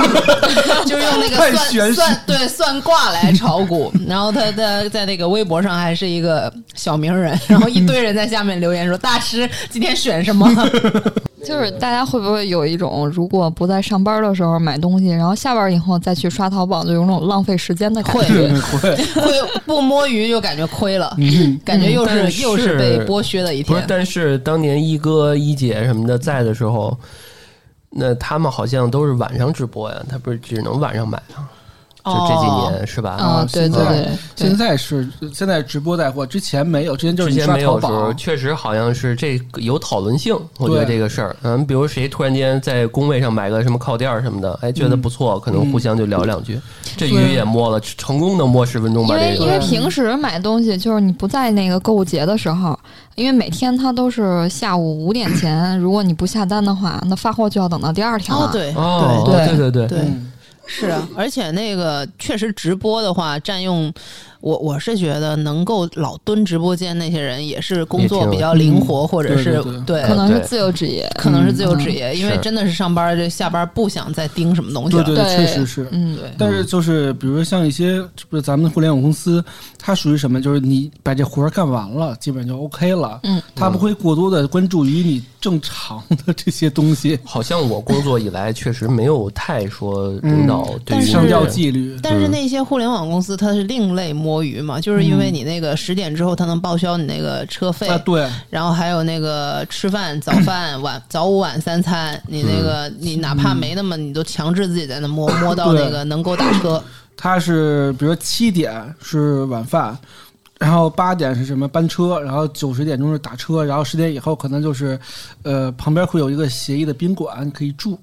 [0.87, 3.93] 就是用那个算算对算卦来炒股。
[4.07, 10.49] 然后他他在那个微博上还是一个小名人，然后一堆人在下面留言说：“大师今天选什么
[11.45, 18.35] 就是大家会不会有一种，如果不在上班的时候买东西，然后下班以后再去刷淘宝，就有种浪费时间的感觉？
[18.35, 18.91] 对，会，？”
[19.23, 19.33] 会
[19.65, 26.97] 不摸鱼就感觉亏了，嗯感觉又是、又是被剥削的一不是，但是当年一哥一姐什么的在的时候，
[27.91, 31.49] 那他们好像都是晚上直播呀，他不是只能晚上买啊？
[32.05, 33.11] 就这几哦年是吧？
[33.11, 40.35] 啊，对对对现，在是现在直播带货，之前没有，之前就是之前你刷淘没有时候，宝，确实好像是这个有讨论性。
[40.57, 46.59] 我觉得这个事儿，嗯，比如谁突然间在工位上买个什么靠垫儿什么的，哎，觉得不错，可能互相就聊两句。
[46.97, 49.45] 这鱼也摸了，成功的摸十分钟因把这个。
[49.45, 52.79] 为因为平时买东西就是你不在那个购物节的时候，
[53.19, 58.45] 因为每天它都是下午五点前， 如果你不下单的话，那发货就要等到第二天了。
[58.47, 59.99] 哦，对哦，对对对对对。
[59.99, 60.33] 嗯。
[60.71, 63.91] 是啊，而且那个确实直播的话，占用
[64.41, 71.11] 我我是觉得能够老蹲直播间那些人，也是工作比较灵活，或者是对可能是自由职业。
[71.17, 75.05] 可能是自由职业，因为真的是上班这下班不想再盯什么东西了。
[75.05, 75.89] 对对对确实是。
[75.91, 79.45] 嗯，对但是就是比如说像一些不是咱们互联网公司，
[79.79, 80.41] 它属于什么？
[80.41, 83.21] 就是你把这活儿干完了，基本就 OK 了。
[83.25, 91.99] 嗯，它不会过多的关注于你正常的这些东西，好像我工作以来确实没有太说领导对上吊这个纪律。
[92.03, 106.83] 但是那些互联网公司它是另类摸鱼嘛，就是因为你那个十点之后他能报销你那个车费，啊，对，然后还有那个吃饭、早饭、 晚早午晚三餐，你那个你哪怕没那么，你都强制自己在那摸摸到那个能够打车。
[107.17, 109.97] 他是比如说七点是晚饭，
[110.59, 115.01] 然后八点是什么班车，然后九十点钟是打车，然后十点以后可能就是，
[115.43, 117.99] 呃，旁边会有一个协议的宾馆可以住。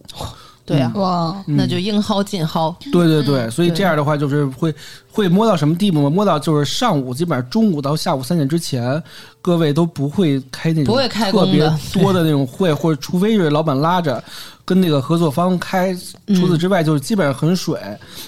[0.66, 2.76] 对呀、哇，那就应薅尽薅。
[2.92, 4.74] 对对对，所以这样的话就是会
[5.12, 6.10] 会摸到什么地步吗？
[6.10, 9.02] 摸到就是上午基本上中午到下午三点之前，
[9.44, 14.24] 各位都不会开那种不会开特别多的那种会，或者除非是老板拉着
[14.66, 17.80] 跟那个合作方开，嗯除此之外就是基本上很水。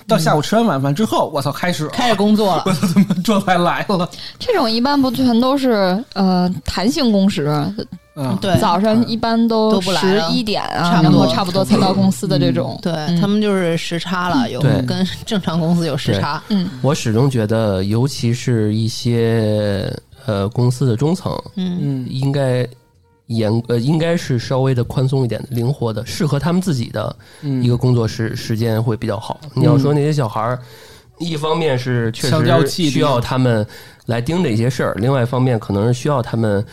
[0.08, 2.65] 到下午吃完晚饭之后，我操，开始了开始工作了，
[3.26, 4.08] 状态来了。
[4.38, 7.52] 这种一般不全都是呃弹性工时，
[8.19, 12.80] 嗯，对，早上一般都十一点啊，差不多然后差不多才到公司的这种。
[12.82, 13.21] 对、嗯。
[13.21, 16.41] 他们就是时差了，有跟 正常公司有时差。
[16.49, 19.93] 嗯，我始终觉得，尤其是一些
[20.25, 22.67] 呃公司的中层，嗯，嗯应该
[23.27, 27.62] 严呃应该是稍微的宽松一点的、灵活的，适合他们自己的嗯。
[27.63, 29.39] 一个工作时时间会比较好。
[29.53, 30.60] 你要说那些小孩儿，
[31.19, 33.63] 一方面是确实需要他们
[34.08, 36.65] 来盯着一些事儿，另外一方面可能是需要他们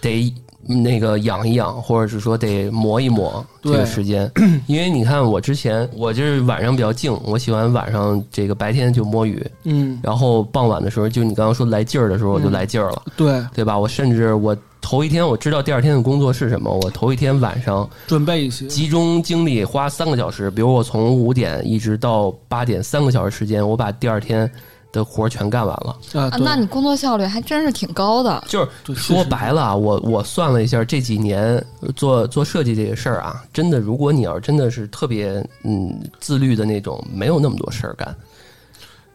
[0.00, 0.34] 得。
[0.82, 4.30] 那个养一养，或者是说得磨一磨这个时间，
[4.68, 13.78] 因为你看我之前我就是晚上比较静，我喜欢晚上这个白天就摸鱼，嗯，然后傍晚的时候，就你刚刚说来劲儿的时候，我就来劲儿了，对，对吧？
[13.78, 18.66] 我甚至我头一天我知道第二天的工作是什么，我头一天晚上准备一些。
[18.66, 24.50] 集中精力花三个小时，比如我从五点一直到八点，三个小时时间，我把第二天
[24.92, 25.96] 的活儿全干完了。
[26.14, 28.42] 啊，那你工作效率还真是挺高的。
[28.48, 31.64] 就是说白了啊，我我算了一下，这几年
[31.96, 38.14] 做做设计这个事儿啊，真的，如果你要是真的是特别嗯自律的那种，没有那么多事儿干。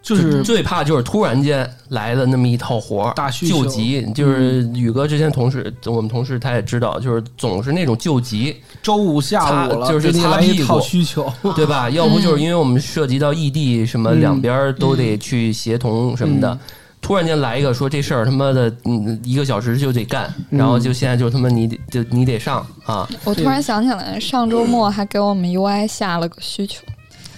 [0.06, 4.06] 就是最怕就是突然间来了那么一套活儿，大需求救急。
[4.13, 11.34] 就是宇哥之前同事，我们同事他也知道，就是总是那种救急，周五下午了，就是给你擦屁股来一套需求。
[11.56, 11.89] 对吧？
[11.89, 16.54] 要不就是因为我们涉及到异地，什么嗯两边都得去协同什么的。
[16.54, 16.60] 嗯
[17.02, 26.82] 突然间来一个说这事儿他妈的，嗯，一个小时就得干，然后就现在就他妈你得就你得上啊，我突然想起来，上周末还给我们 UI 下了个需求。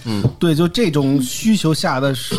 [0.08, 2.34] 嗯，对，就这种需求下的是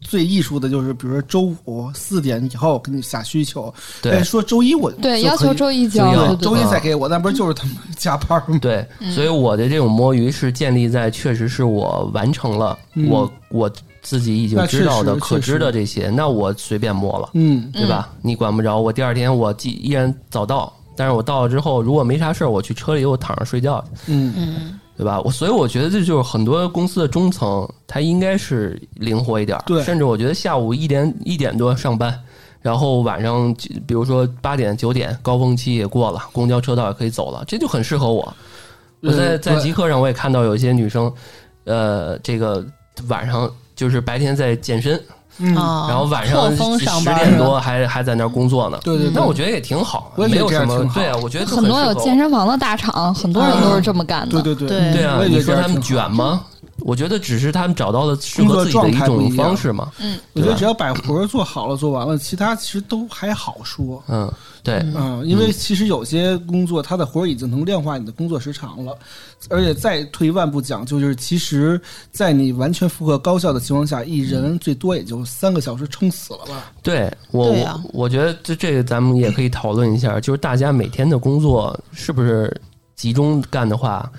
[0.00, 3.72] 最艺术的，就是比如说周五四点以后给你下需求，
[4.02, 8.58] 对哎，说周一我对，要求周一交，周一再给我，那不是就是他们加班吗？
[8.60, 13.70] 对，所以我的这种摸鱼是建立在确实是我完成了嗯我我
[14.02, 17.30] 自己已经知道的可知的这些，那我随便摸了。
[17.34, 18.08] 嗯，对吧？
[18.22, 18.92] 你管不着我。
[18.92, 25.18] 第二天我既依然早到，但是我到了之后，如果没啥事儿，我去车里我躺着睡觉去，嗯，嗯，对吧？
[25.22, 32.14] 我所以我觉得这就是很多公司的中层，他应该是灵活一点儿，对甚至我觉得下午一点一点多上班。
[32.60, 33.54] 然后晚上，
[33.86, 38.30] 比如说八点九点，高峰期也过了，公交车道也可以走了，这就很适合我。
[39.00, 41.10] 我在在极客上我也看到有一些女生，
[41.64, 42.62] 呃，这个
[43.08, 45.02] 晚上就是白天在健身，
[45.40, 48.78] 嗯，啊，然后晚错上峰上十点多还还在那儿工作呢。
[48.82, 54.40] 对对对，那我觉得也挺好，没有什么对啊，我觉得就很多有健身房的大厂，很多人都是这么干的。
[54.42, 54.68] 对对对。
[54.68, 54.92] 对。
[54.92, 56.42] 对啊你说他们卷吗？
[56.82, 59.90] 我觉得只是他们找到了适合自己的一种方式嘛。
[60.00, 64.02] 嗯我觉得只要把活儿做好了、做完了，其他其实都还好说。
[64.08, 64.30] 嗯，
[64.62, 68.96] 对，嗯，因为其实有些工作，他的活儿已经能量化你的工作时长了，
[69.48, 76.72] 而且再退一万步讲，就是其实，在你完全负荷高效的情况下，一人最多也就三个小时撑死了吧？
[76.82, 82.54] 对我对啊我我觉得这这个咱们也可以讨论一下，就是大家每天的工作是不是
[82.96, 84.10] 集中干的话，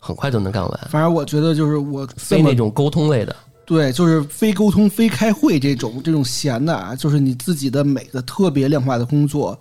[0.00, 3.36] 很快就能干完，反正我觉得就是我非那种沟通类的。
[3.66, 9.56] 对，就是非沟通、非开会这种这种闲的啊，就是你自己的每个特别量化的工作，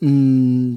[0.00, 0.76] 嗯，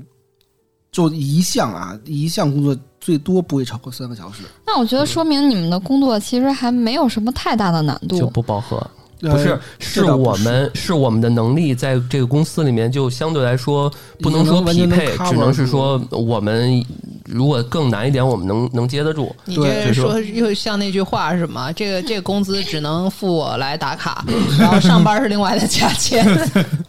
[0.91, 4.43] 就一项啊，一项工作最多不会超过三个小时。
[4.63, 8.29] 那我觉得说明你们的工作其实还没有什么太大的难度就。
[8.29, 16.83] 不饱和，呃不是，是我们是我们的能力在这个公司里面就相对来说不能说匹配能，能只能是说我们
[17.25, 19.35] 如果更难一点，我们能能接得住。
[19.45, 21.71] 你对这就是说说又像那句话是什么？
[21.73, 24.23] 这个这个工资只能付我来打卡，
[24.59, 26.25] 然后上班是另外的价钱。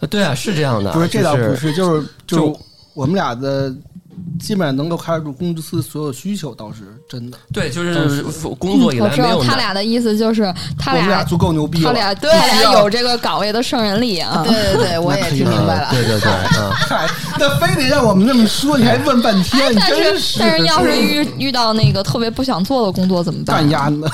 [0.01, 2.61] 呃 对啊，是这样的，不是，这倒就不是，就是就就是
[2.93, 3.75] 我们俩的
[4.39, 7.39] 基本上能够 cover 住公司所有需求，倒是真的。
[7.53, 8.23] 对，就是
[8.59, 9.43] 工作以我知道。
[9.43, 11.83] 他俩的意思就是他俩俩足够牛逼。
[11.83, 14.45] 他俩对他俩有这个岗位的胜任力啊。
[14.47, 15.89] 对对对，我也 听明白了。
[15.91, 17.07] 嗯对对对，嗯，嗨，
[17.39, 23.57] 那非得让我们那么说，你还问半天，你但真是但是要是遇遇到那个特别不想做的工作怎么办？
[23.57, 24.07] 干鸭呢？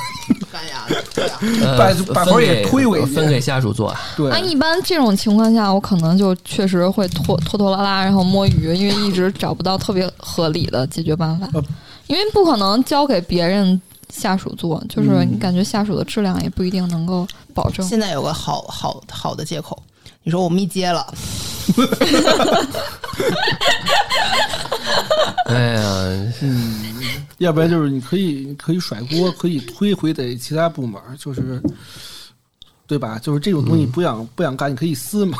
[0.53, 0.85] 干呀，
[1.15, 3.97] 对呀，呃把把活儿也推回去分给下属做。
[4.15, 4.31] 对。
[4.31, 11.49] 啊，，一般这种情况下，我可能就确实会拖拖拖拉拉，然后摸鱼，因为一直找不到特别合理的解决办法。
[11.55, 11.65] 呃，
[12.07, 17.87] 因为不可能交给别人下属做，就是嗯你感觉下属的质量也不一定能够保证。
[17.87, 19.83] 现在有个好好好的借口，
[20.23, 21.07] 你说我密接了，
[25.47, 25.83] 哎呀，
[27.43, 31.61] 要不然就是你可以你可以甩锅，可以推回给其他部门，就是
[32.87, 33.19] 对吧？
[33.19, 35.39] 就是这种东西不想不想干，你可以撕嘛，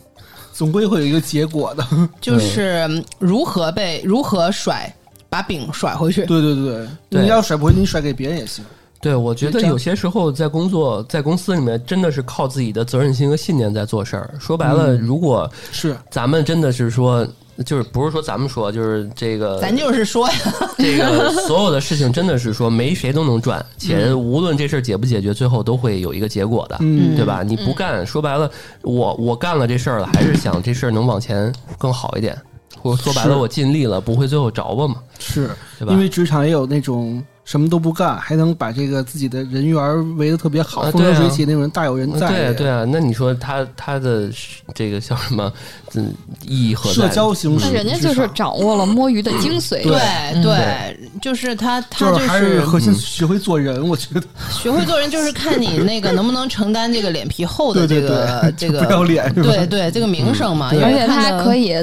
[0.52, 1.86] 总归会有一个结果的。
[2.20, 4.92] 就是嗯如何被如何甩，
[5.28, 6.24] 把饼甩回去。
[6.26, 8.64] 对对对，对你要甩不回去，你甩给别人也行。
[9.00, 14.32] 对，我觉得有些时候在工作在公司里面，真的是靠自己的责任心和信念在做事儿。
[14.38, 17.26] 说白了，嗯如果是，咱们真的是说，
[17.64, 20.34] 就是不是说咱们说，就是这个咱就是说呀，
[20.78, 27.14] 这个所有的事情真的是说没谁都能赚，钱无论这事儿解不解决，最后都会有一个结果的，嗯。
[27.16, 27.42] 对吧？
[27.42, 28.50] 你不干，说白了，
[28.82, 32.36] 我我干了这事儿了，还是想这事儿能往前更好一点，
[32.80, 35.50] 或者说白了，我尽力了，不会最后着吧嘛，是。
[35.78, 35.92] 对吧？
[35.92, 35.98] 因？
[35.98, 42.28] 为职场也有那种什么都不干，还能把这个自己的人缘围得特别好，啊风生水起那种人大有人在。
[42.28, 44.30] 对对啊，那你说他他的
[44.74, 45.52] 这个叫什么？
[45.94, 46.14] 嗯，
[46.46, 46.94] 意义何在？
[46.94, 49.82] 社交形式，那人家就是掌握了摸鱼的精髓。
[49.82, 50.00] 对
[50.34, 59.50] 嗯对，就是他他就就是还是核嗯心学会做人，我觉得学会做人，就是看你那个能不能承担这个脸皮厚的这个 这个不要脸是吧？
[59.52, 61.74] 对对这个名声嘛，而且他还可以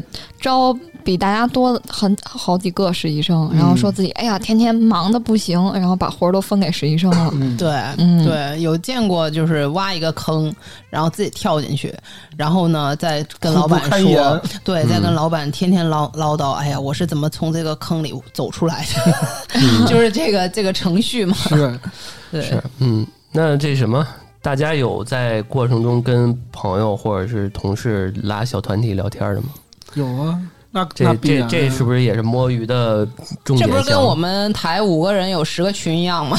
[0.42, 0.76] 招
[1.10, 7.32] 比大家多很好几个实习生，然后说自己哎呀天天忙的不行，然后把活儿都分给实习生了。
[7.34, 7.68] 嗯，对，
[7.98, 8.24] 嗯。
[8.24, 10.54] 对，有见过就是挖一个坑，
[10.88, 11.92] 然后自己跳进去，
[12.38, 21.80] 然后呢再跟老板说，对，再跟老板天天唠唠叨，哎呀，我是怎么从这个坑里走出来的， 就是这个这个程序嘛，是
[22.30, 24.06] 对，是，嗯，那这什么？
[24.44, 29.48] 大家有在过程中跟朋友或者是同事拉小团体聊天的吗？
[29.96, 30.40] 有啊。
[30.72, 33.06] 那这这这是不是也是摸鱼的
[33.44, 33.78] 重这点这？
[33.78, 36.38] 不是跟我们台五个人有十个群一样吗？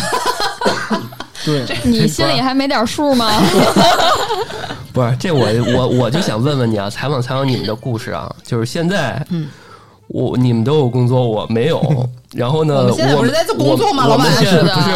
[1.45, 1.67] 对？
[1.85, 3.31] 你心里还没点数吗？
[4.93, 9.49] 不是这我我我就想问问你啊，采访采访你们的故事啊，就是现在，嗯，
[10.13, 11.81] 我你们都有工作，我没有。
[12.35, 14.89] 然后呢，我们现在不是在做工作吗老板我我们现在是的不是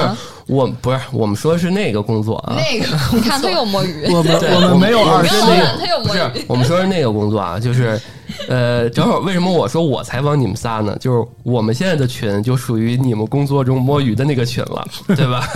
[0.47, 6.45] 我不是我们说的是那个工作啊，那个你看他有摸鱼，我们我们没有我二十没有老们是那个板他有摸不是鱼。
[6.47, 8.01] 我们说是那个工作啊，就是
[8.49, 10.97] 呃，正好为什么我说我采访你们仨呢？
[11.01, 15.49] 就是我们现在的群就属于你们工作中摸鱼的那个群了，对吧？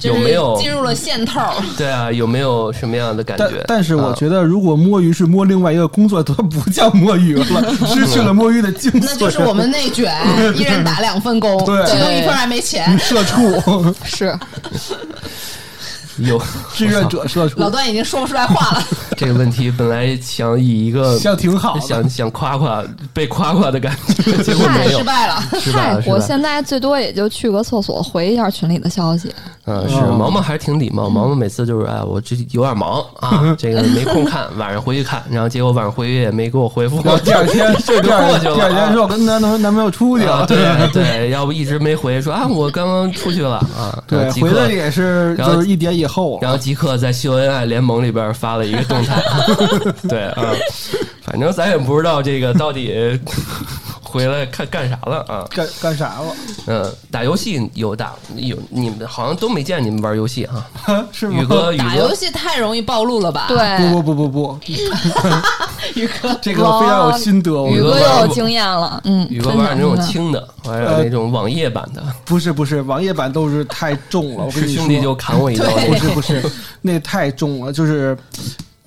[0.00, 1.62] 就是有没有进入了线套？
[1.76, 3.62] 对啊，有没有什么样的感觉？
[3.68, 7.44] 但是我啊觉得，如果摸鱼是摸另外一个工作，都不叫摸鱼了，
[7.94, 9.00] 失去了摸鱼的精髓。
[9.02, 10.12] 那就是我们内卷，
[10.56, 12.98] 一人打两份工，对其中一份还没钱。
[12.98, 14.36] 社畜，是
[16.20, 16.40] 有
[16.74, 18.82] 志愿者社畜，老段已经说不出来话了，
[19.16, 25.42] 这个问题，本来想以一个想挺好想想夸夸被夸夸的感觉，结果没有失，败了。
[25.60, 26.20] 失败了，失败我。
[26.20, 29.32] 现在最多也就去个厕所回一下群里的消息。
[29.66, 31.08] 嗯，是哦毛毛还是挺礼貌。
[31.08, 35.22] 毛毛每次就是哎，我这有点忙啊，这个没空看，晚上回去看。
[35.30, 38.54] 然后结果晚上回去也没给我回复，然后第二天，这就第二过去了。
[38.54, 40.58] 第二天说我跟男男男朋友出去啊，了，对
[40.92, 44.02] 对，要不一直没回，说啊，我刚刚出去了啊。
[44.06, 46.09] 对，回来也是然后就是一点以后，
[46.42, 49.22] 然后即刻在秀恩爱联盟里边发了一个动态，
[50.08, 50.52] 对啊，
[51.22, 53.18] 反正咱也不知道这个到底
[54.10, 55.46] 回来看干啥了啊。
[55.50, 56.34] 干干啥了？
[56.66, 60.66] 嗯，打游戏有打有，你们好像都没见你们玩游戏啊。
[61.12, 61.40] 是吗？
[61.40, 64.58] 宇哥，宇哥，打游戏太容易暴露了吧？，对，不不不不不，
[65.94, 67.52] 宇哥，这个非常有心得。
[67.62, 74.44] 我宇哥又有经验了，嗯，宇哥玩那种轻的，玩那种网页版的，不是不是，网页版都是太重了。
[74.44, 75.64] 我跟你说，是兄弟就砍我一刀。
[75.70, 76.42] 不是不是，
[76.82, 77.72] 那太重了。
[77.72, 78.16] 就是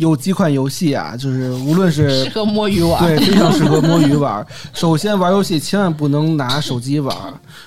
[0.03, 3.01] 有几款游戏啊，就是无论是适合摸鱼玩。
[3.03, 4.45] 对，非常适合摸鱼玩。
[4.73, 7.15] 首先，玩游戏千万不能拿手机玩。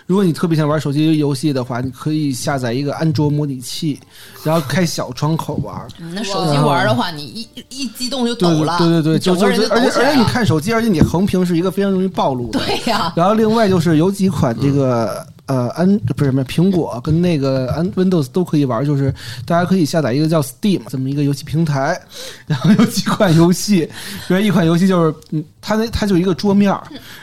[0.06, 3.98] 如果你特别想玩手机游戏的话，你可以下载一个安卓模拟器，
[4.44, 5.74] 然后开小窗口玩。
[5.98, 12.60] 嗯那手机玩的话，你一一激动就对抖了，对对对，就就而且而且你看手机，而且你横屏是一个非常容易暴露的。
[12.60, 19.12] 对呀，然后另外就是有几款这个呃安不是什么苹果跟那个安 Windows 都可以玩，就是
[19.44, 22.00] 大家可以下载一个叫 Steam 这么一个游戏平台，
[22.46, 23.88] 然后有几款游戏，
[24.28, 26.72] 比如一款游戏就是嗯，它那它就一个桌面，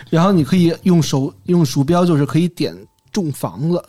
[0.09, 2.75] 然后你可以用手用鼠标就是可以点
[3.11, 3.83] 种房子。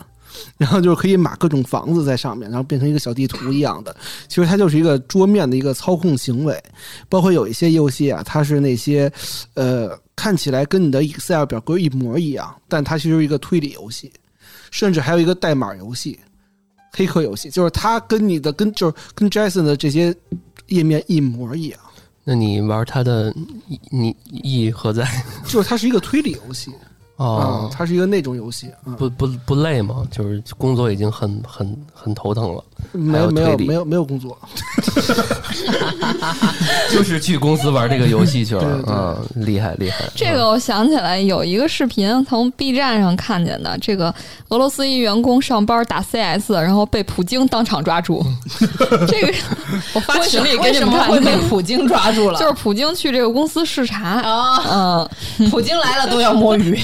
[0.57, 3.95] 然后就是可以码各种房子在上面，然后变成一个小地图一样的。
[4.27, 6.61] 其实它就是一个桌面的一个操控行为，
[7.07, 9.09] 包括有一些游戏啊，它是那些
[9.53, 14.11] 呃看起来跟你的 Excel 表格一模一样，但它其实是一个推理游戏，
[14.75, 16.19] 甚至还有一个代码游戏、
[16.91, 20.13] 黑客游戏，就是它跟你的跟就是跟 Jason 的这些
[20.67, 21.79] 页面一模一样，
[22.25, 23.33] 那你玩它的
[23.69, 25.07] 意你意义何在？
[25.47, 26.71] 就是它是一个推理游戏
[27.15, 30.05] 啊、哦，它是一个那种游戏啊、不不不累吗？
[30.11, 31.73] 就是工作已经很很
[32.05, 34.37] 很头疼了，没还有理没有没有没有工作，
[36.93, 40.05] 就是去公司玩这个游戏去了对对对啊，厉害厉害。
[40.15, 43.75] 这个我想起来有一个视频，从 B 站上看见的。
[43.79, 44.13] 这个
[44.49, 48.23] 俄罗斯一员工上班打 CS，然后被普京当场抓住。
[49.09, 49.33] 这个
[49.93, 52.39] 我发群里给你为什么会们看的，被普京抓住了？
[52.39, 56.79] 就是普京去这个公司视察，啊，嗯，普京来了都要摸鱼，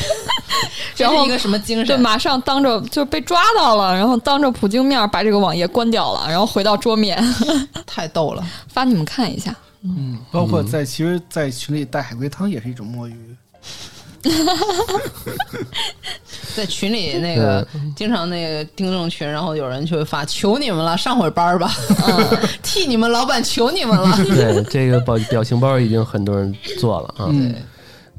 [0.95, 2.01] 这然后是一个什么精就神？
[2.01, 7.21] 马上当着就被抓到了，然后当着普京面把这个网页关掉了，然后回到桌面，
[7.85, 8.43] 太逗了。
[8.67, 9.55] 发你们看一下。
[9.83, 13.15] 嗯，包括在其实，在群里带海龟汤也是一种摸鱼。
[16.55, 21.71] 在群里那个经常那个听众群，然后有人就会发：“求你们了，上会班吧，
[22.61, 24.15] 替你们老板求你们了。
[24.25, 27.31] 对这个表表情包已经很多人做了啊。
[27.31, 27.55] 对，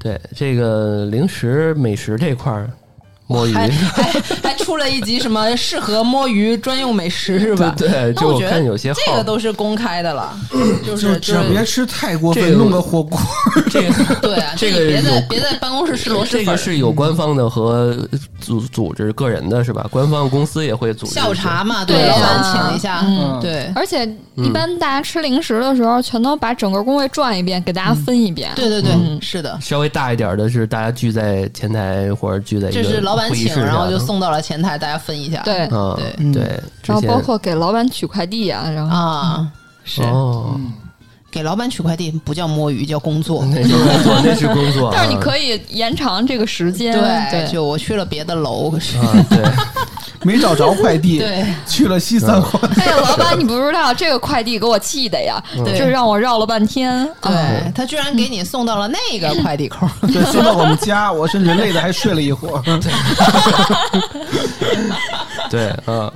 [0.01, 2.69] 对这个零食美食这块儿
[3.33, 7.75] 摸鱼还还还出了一集什么适合摸鱼专用美食是吧？
[7.77, 10.37] 对对就我那我觉得看有些这个都是公开的了，
[10.85, 13.19] 就就是就只别吃太过分，这个弄个火锅。
[13.71, 16.45] 这个 对啊，这个别在别在办公室吃螺蛳粉。
[16.45, 17.97] 这个是有官方的和
[18.41, 19.87] 组组织个人的是吧？
[19.91, 23.71] 官方公司也会组织下午茶嘛，对老板啊请一下，嗯对。
[23.75, 28.51] 而且一般大家吃零食的时候，全都把整个工位转一遍，给大家分一遍。
[28.55, 35.41] 对对对，嗯是的，稍微大一点的是大家聚在前台或者聚在一是老板请，然后就送到了前台，大家分一下。
[35.43, 36.15] 对嗯对。
[36.19, 36.33] 嗯。
[36.33, 39.49] 对，然后包括给老板取快递啊，然后啊，
[39.85, 40.03] 是。
[40.03, 40.59] 哦，
[41.31, 43.45] 给老板取快递不叫摸鱼，叫工作。
[43.47, 46.93] 那是工作，那是工作啊， 但是你可以延长这个时间。
[46.93, 49.43] 对，就我去了别的楼，可是啊，对，
[50.27, 51.45] 没找着快递，对。
[51.67, 52.71] 去了西三环。
[52.79, 55.77] 哎呀，老板，你不知道这个快递给我气的呀，对。
[55.79, 57.05] 这让我绕了半天。
[57.21, 62.63] 啊对他居然给你送到了那个快递口，对，送到我们家，我甚至累的还睡了一会儿。
[65.51, 66.11] 对， 嗯，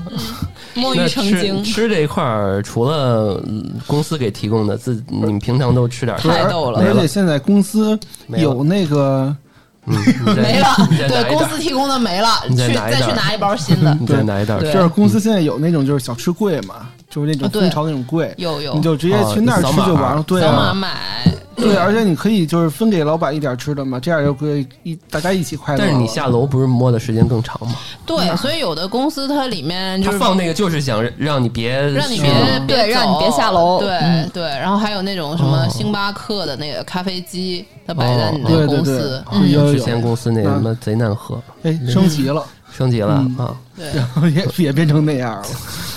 [0.75, 6.29] 摸鱼成精，吃这一块儿，除了嗯公司给提供的，自你们平常都吃点啥？
[6.29, 6.81] 太逗了。
[6.81, 9.35] 而且现在公司有那个，
[10.37, 10.67] 没了
[11.09, 13.97] 对，公司提供的没了，你再去拿一袋再去拿一包新的。
[14.01, 20.25] 你再拿一袋就是公司现在有那种就是小吃柜嘛，就是那种啊对蜂巢那种柜，有有你就直接去那儿吃就完了。
[20.27, 20.91] 对啊，扫码买
[21.57, 25.79] 对，而且你可以就是分给老板一点吃的嘛，这样就可以一大家一起快乐。
[25.79, 27.75] 但是你下楼不是摸的时间更长吗？
[28.05, 33.81] 对，所以有的公司它里面就是放那个就是想让你别让你别别对让你别下楼。
[33.81, 34.31] 对、嗯。
[34.33, 35.69] 对，然后还有那种什么哦。
[35.71, 38.77] 星巴克的那个咖啡机，它摆在你哦那个对对对。
[38.77, 39.51] 公司，嗯。
[39.51, 43.37] 有有之前公司那个什么贼难喝，哎升级了，升级了嗯。
[43.39, 43.57] 啊！
[43.77, 45.47] 对，然 后也也变成那样了。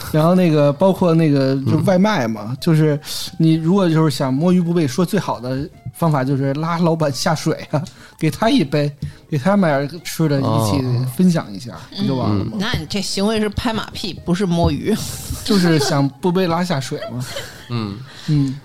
[0.13, 2.99] 然后那个包括那个就外卖嘛，就是
[3.37, 7.83] 你如果就是想摸鱼不被说，最好的方法就是拉老板下水啊，
[8.17, 8.91] 给他一杯，
[9.29, 12.57] 给他买点吃的，一起哦分享一下，不就完了吗？
[12.59, 14.95] 那你这行为是拍马屁，不是摸鱼。
[15.45, 17.25] 就是想不被拉下水嘛。
[17.69, 17.97] 嗯，
[18.27, 18.55] 嗯，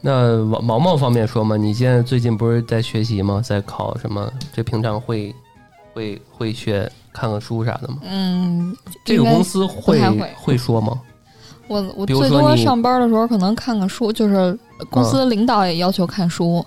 [0.00, 3.40] 那毛毛毛方面说嘛，你现在最近不是在学习吗？
[3.44, 4.30] 在考什么？
[4.52, 5.34] 这平常会
[5.92, 6.72] 会会去
[7.12, 7.98] 看看书啥的吗？
[8.02, 11.00] 嗯，这个公司会太会会说吗？
[11.68, 14.58] 我我最多上班的时候可能看看书，就是
[14.90, 16.64] 公司领导也要求看书，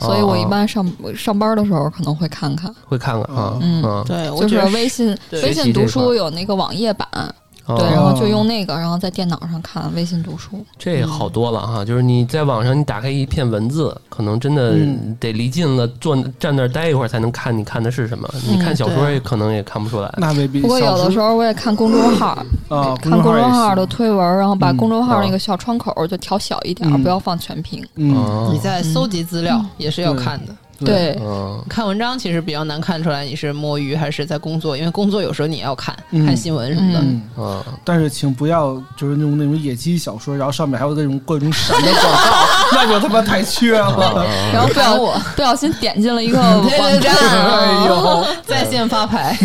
[0.00, 2.74] 所以我一般上上班的时候可能会看看。
[2.84, 7.32] 会看看啊，嗯嗯，对，就是微信微信读书有那个网页版，哦
[7.76, 10.64] 对，然后就用那个，然后在电脑上看微信读书。
[10.78, 18.28] 这好多了哈，就是你在网上你打开一片文字，可能真的嗯得离近了坐站那儿待一会儿才能看你看的是什么。
[18.48, 20.12] 你看小说也可能也看不出来。
[20.18, 20.60] 那未必。
[20.60, 22.28] 不过有的时候候我也看公众号，
[22.68, 27.84] 啊，看公众号的推文，然后把嗯公众号啊那个小窗口就调小一点，嗯不要放全屏。
[27.96, 30.54] 嗯，哦你在搜集资料也是要看的。
[30.84, 36.26] 对，嗯，看文章其实比较难看出来你是摸鱼还是在工作，因为工作有时候你也要看、嗯。
[36.26, 36.98] 看新闻什么的。
[37.00, 43.86] 嗯，嗯，但是请不要就是那种那种野鸡小说，然后上面还有那种各种闪的广告， 那就他妈太缺了。
[43.86, 44.24] 啊。
[44.52, 49.36] 然后不小我 不小心点进了一个网站，哎呦，在线发牌，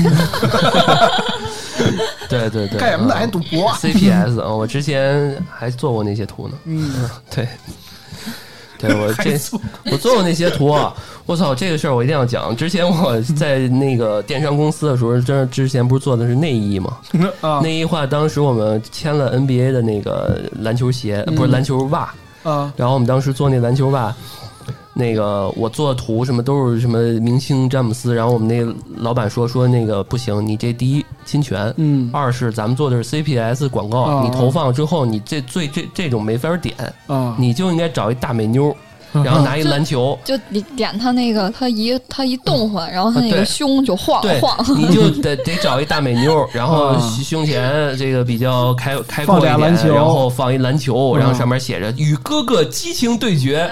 [2.29, 6.53] 对对对，干什么还赌博？CPS 啊，我之前还做过那些图呢。
[6.65, 7.47] 嗯，对，
[8.87, 9.39] 对我这
[9.91, 10.93] 我做过那些图，啊
[11.25, 12.55] 我操，这个事儿我一定要讲。
[12.55, 16.97] 之前我在那个电商公司的时候，这之前不是做的是内衣嘛？
[17.41, 22.13] 啊 内衣话，当时我们签了 NBA 的那个篮球鞋，嗯不是篮球袜，
[22.43, 24.13] 啊然后我们当时做那篮球袜。
[24.97, 32.09] 那个我做的图什么都是什么明星詹姆斯，然后我们那老板说说那个不行，你这第一侵权，嗯。
[32.13, 34.23] 二是咱们做的是 CPS 广告，啊。
[34.23, 36.73] 你投放之后，你这最这这种没法点，
[37.07, 38.73] 啊，你就应该找一大美妞，
[39.23, 53.57] 然后拿一篮球，就你点他那个，他一他一动换，然后他那个胸就晃晃。，你就得得找一大美妞，然后啊胸前这个比较开开阔放一点，俩篮球然后放一篮球，嗯然后上面写着“与哥哥激情对决”，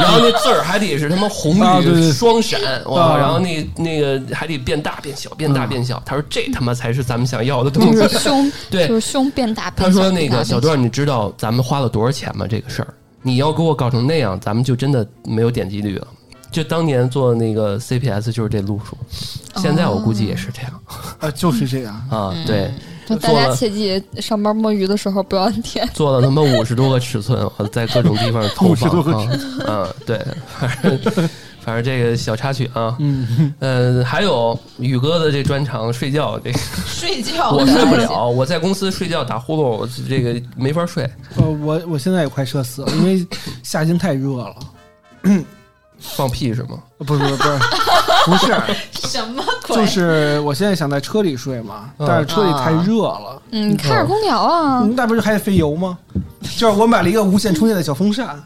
[0.00, 3.02] 然后那字儿还得是他妈红绿双闪，哇！
[3.02, 6.02] 啊然后那那个还得变大变小，变大嗯变小。
[6.04, 8.18] 他说这他妈才是咱们想要的东西。
[8.18, 9.70] 胸，对就是胸变大。
[9.76, 12.46] 他说：“那个小段，你知道咱们花了多少钱吗？
[12.48, 12.88] 这个事儿，
[13.26, 16.06] 你要给我搞成那样，咱们就真的没有点击率了。
[16.52, 18.96] 就当年做那个 CPS 就是这路数，
[19.56, 20.80] 现在我估计也是这样
[21.18, 21.94] 啊，就是这样。
[22.08, 22.32] 啊。
[22.46, 22.70] 对，
[23.06, 25.88] 就大家切记上班摸鱼的时候不要点。
[25.94, 28.70] 做了他妈五十多个尺寸，我在各种地方投放。
[28.72, 29.38] 五十多个放啊。
[29.66, 30.24] 嗯，对，
[30.56, 31.28] 反正
[31.64, 32.94] 反正这个小插曲啊。
[32.98, 41.08] 嗯，嗯，还有宇哥的这专长睡觉，这个睡觉我睡不了，我在公司睡觉打呼噜，我这个没法睡。
[41.36, 43.26] 呃，我我现在也快社死了，因为
[43.62, 44.54] 夏天太热了。
[45.98, 46.78] 放屁是吗？
[46.98, 47.58] 呃不是不是不是
[48.26, 49.76] 不是，什么鬼？
[49.76, 54.82] 就是我现在想在车里睡嘛，嗯但是车里太热了，嗯，你开着空调啊。
[54.82, 55.96] 嗯那不是还得费油吗？
[56.58, 58.38] 就是我买了一个无线充电的小风扇，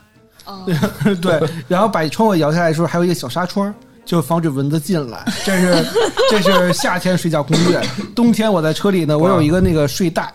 [0.48, 0.64] 哦
[1.20, 3.72] 对，然后把窗户摇下来的时候，还有一个小纱窗，
[4.04, 5.22] 就防止蚊子进来。
[5.44, 5.86] 这是
[6.30, 7.80] 这是夏天睡觉攻略。
[8.16, 10.32] 冬天我在车里呢，我有一个那个睡袋，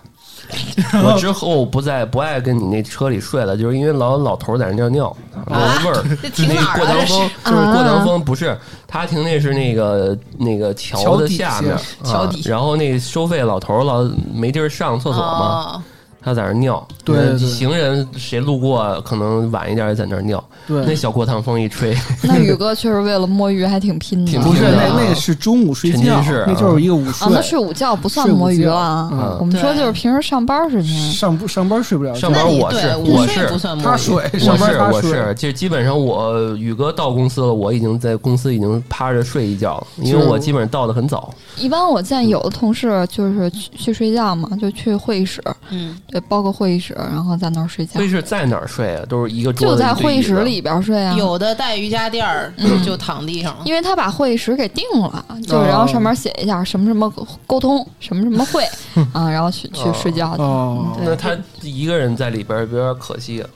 [1.04, 6.18] 我之后不再不爱跟你那车里睡了，就是因为老有老头在那尿尿，老有味儿。
[6.22, 8.56] 这停那过堂风就是过堂啊风，不是
[8.88, 15.84] 他停那是那个那个桥的下面，桥底然后那收费老头老没地儿上厕所嘛，哦
[16.24, 16.86] 他在那儿尿。
[17.04, 24.32] 对对对行人谁路过可能晚一点也在那儿尿，那，小过堂风一吹， 那宇哥确实为了摸鱼还挺拼的。
[24.32, 29.10] 挺不是拼的啊那那个是中午睡沉觉浸式啊，那就是一个午睡啊，，那睡午觉不算摸鱼了。
[29.12, 30.94] 嗯我们说就是平时上班时间。
[31.12, 41.34] 上不上班睡不了，上班我是我是不算摸鱼他睡，我上班是我是，就基本上我宇哥到公司了，我已经在公司已经趴着睡一觉了，因为我基本上到的很早。
[41.58, 49.04] 一般我见有的同事就是去去睡觉嘛，就去会议室，嗯，对，包个会议室，然后在那儿睡觉会，议室在哪儿睡啊？
[49.10, 51.16] 都是一个桌就在子一堆椅子会议室里边睡啊。
[51.18, 53.64] 有的带瑜伽垫儿嗯就躺地上了。
[53.66, 57.12] 因为他把会议室给定了，就是然后上面写一下什么什么
[57.48, 58.64] 沟通，什么什么会
[59.12, 60.44] 啊，然后去去睡觉去。
[60.44, 63.50] 哦，对那他一个人在里边儿有点可惜啊。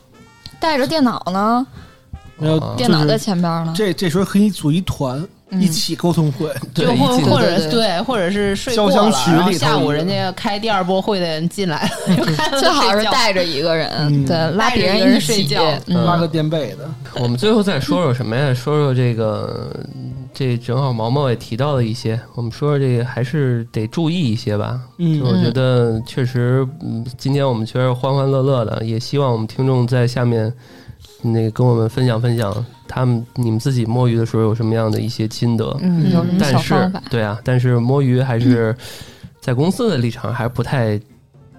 [0.60, 1.64] 带着电脑呢，
[2.40, 3.72] 然后啊电脑在前边呢。
[3.78, 6.48] 这这时候可以组一团，嗯一起沟通会。
[6.74, 8.96] 对就或或者对或者是睡过了，
[9.28, 14.26] 然后下午人家开第二波会的人进来了，最好是带着一个人，嗯。
[14.26, 16.04] 对，拉别人一起睡觉嗯。
[16.06, 16.90] 拉个垫背的，
[17.22, 18.54] 我们最后再说说什么呀？
[18.56, 19.74] 说说这个，
[20.34, 24.80] 这正好毛毛也提到了一些，我们说说这个还是得注意一些吧。
[24.98, 25.22] 嗯。
[25.24, 30.52] 我觉得确实，嗯，今天我们确实欢欢乐乐的，也希望我们听众在下面
[31.22, 35.66] 那个跟我们分享分享他们你们自己摸鱼的时候有什么样的一些心得。
[35.82, 37.04] 嗯，有什么小但是方法？
[37.10, 38.76] 对啊，但是摸鱼还是
[39.42, 41.00] 在公司的立场还是不太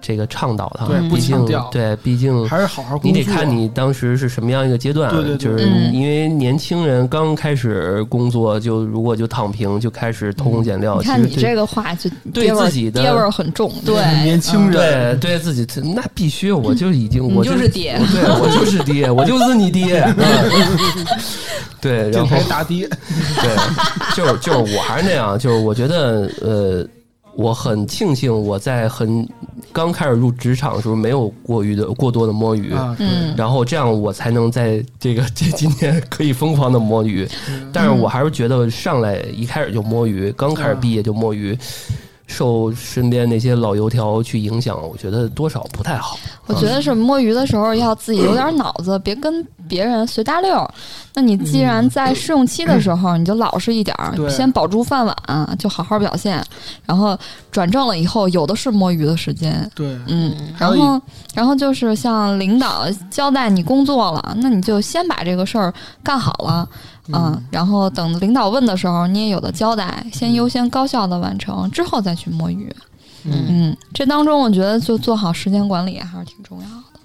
[0.01, 3.23] 这个倡导的，对毕竟对，毕竟还是好好你工作。
[3.23, 5.37] 得看你当时是什么样一个阶段，对对对。
[5.37, 5.93] 就是嗯。
[5.93, 10.97] 因为年轻人刚开始工作，就如果就躺平，就开始偷工减料。
[10.99, 13.95] 你看你其实这个话就对自己的爹味儿很重，对。
[14.23, 17.99] 年轻对人，对对自己那必须，我就已经你我就是爹。
[18.11, 20.01] 对我就是爹，我就是你爹。
[20.17, 21.05] 嗯。
[21.81, 22.85] 对，然后大爹，
[23.41, 23.55] 对，
[24.13, 26.85] 就是就是我还是那样，就是我觉得呃，
[27.39, 29.25] 我很庆幸我在很
[29.71, 32.73] 刚开始入职场的时候没有过于的过多的摸鱼。
[32.97, 37.25] 嗯，然后这样我才能在这个 这今天可以疯狂的摸鱼，
[37.71, 41.57] 但是我还是觉得上来一开始就摸鱼，刚开始毕业就摸鱼，
[42.29, 46.17] 受身边那些老油条去影响，我觉得多少不太好。
[46.45, 50.71] 我觉得是摸鱼的时候要自己有点脑子，别跟别人随大溜儿。
[51.13, 56.43] 那你既然在试用期的时候，你就老实一点儿，先保住饭碗，就好好表现。
[56.85, 57.17] 然后
[57.51, 59.69] 转正了以后，有的是摸鱼的时间。
[59.75, 61.01] 对，嗯，然后，
[61.33, 65.73] 然后就是像领导交代你工作了，那你就先把这个事儿
[66.03, 66.67] 干好了，
[67.07, 72.73] 嗯，然后等领导问的时候，你也有的交代，先优先高效的完成，之后再去摸鱼。
[73.23, 76.99] 嗯，嗯，这当中我觉得就做好时间管理还是挺重要的。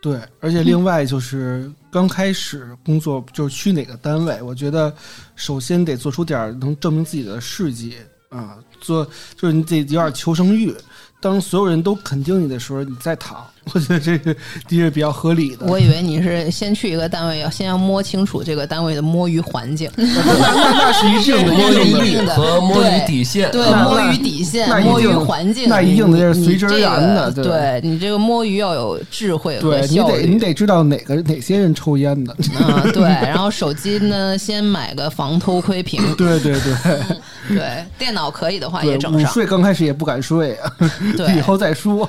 [0.00, 4.92] 对，而且另外就是刚开始工作就是去哪个单位， 我觉得
[5.36, 7.94] 首先得做出点儿能证明自己的事迹
[8.28, 9.04] 啊，做
[9.36, 10.74] 就是你得有点求生欲。
[11.20, 14.34] 当所有人都肯定你的时候，你再躺，我觉得这个
[14.68, 15.66] 的确比较合理的。
[15.66, 29.96] 我以为你是先去一个单位，要先要摸清楚这个单位的摸鱼环境，那那是一定的， 摸鱼对底线，对，那摸鱼底线摸鱼定环境，那一定得是随之而你这然的个对对你这个摸鱼要有智慧和对你。
[29.98, 32.32] 得你得知道哪个哪些人抽烟的。
[32.58, 36.74] 啊，对，然后手机呢，先买个防偷窥屏，对对对
[37.56, 40.72] 对，电脑可以的话也整上，睡刚开始也不敢睡啊，
[41.16, 42.08] 对以后再说。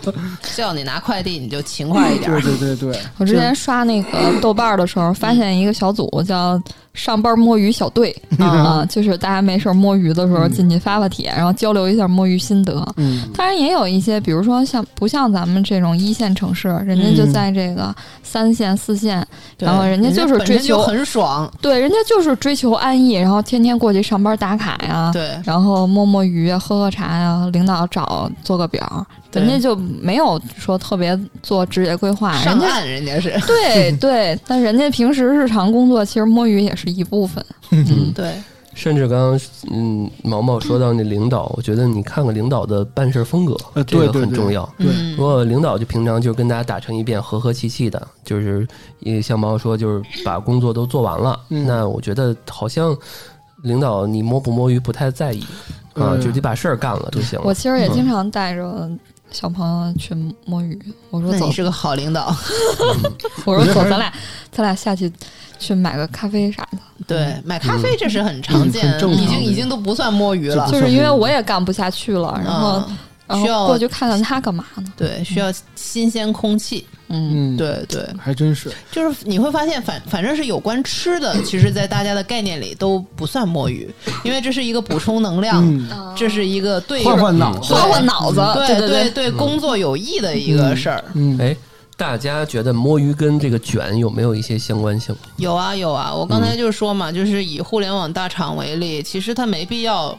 [0.56, 2.42] 叫你拿快递你就勤快一点对儿。
[2.42, 4.10] 对对对， 我之前刷那个
[4.42, 6.62] 豆瓣儿的时候，发现一个小组叫
[6.94, 12.88] “上班摸鱼小队 ”啊，就是大家没事摸鱼的时候进去发发帖，然后交流一下摸鱼心得。
[12.98, 19.26] 嗯，当然也有一些，比如说像不像咱们这种一线城市，人家就在这个三线、四线，
[19.58, 25.32] 然后人家就是追求很爽，对，人家就是追求安逸，然后天天过去上班打卡呀，对。
[25.44, 37.44] 然后摸摸鱼啊，喝喝茶呀，领导找做个表，对人家就没有说特别做职业规划，上人家岸人家是，对 对，但人家平时日常工作其实摸鱼也是一部分。
[37.72, 38.34] 嗯，对，
[38.76, 39.40] 甚至刚刚
[39.72, 44.64] 嗯毛毛说到那领导，我觉得你看看领导的办事风格，呃这个很重要。
[44.78, 48.68] 对嗯如果领导就平常就跟大家打成一片，和和气气的，就是
[49.00, 52.96] 也像毛毛说，就是把工作都做完了，嗯那我觉得好像
[53.64, 55.42] 领导你摸不摸鱼不太在意
[55.94, 57.46] 啊，嗯就得把事儿干了就行了。
[57.46, 58.90] 我其实也经常带着
[59.34, 60.16] 小朋友去
[60.46, 60.80] 摸鱼，
[61.10, 62.34] 我说你，是个好领导，
[63.44, 64.14] 我说走，咱俩
[64.52, 65.12] 咱俩下去
[65.58, 66.78] 去买个咖啡啥的。
[67.08, 70.70] 对，买咖啡这是很常见，嗯很正常已经已经都不算摸鱼了。
[70.72, 72.82] 就，是因为我也干不下去了，然后
[73.30, 74.84] 需要后过去看看他干嘛呢？
[74.98, 78.72] 对，需要新鲜空气，嗯，嗯，，对对，还真是。
[78.92, 83.90] 就是你会发现反反正是有关吃的，其实，在大家的概念里都不算摸鱼，
[84.24, 91.04] 因为这是一个补充能量，嗯，这是一个对换换脑子，换换脑子，对对对对工作有益的一个事儿。
[91.14, 91.56] 嗯，哎，
[91.96, 95.16] 大家觉得摸鱼跟这个卷有没有一些相关性？
[95.38, 100.18] 有啊有啊，我刚才就说嘛，就是以互联网大厂为例，其实它没必要。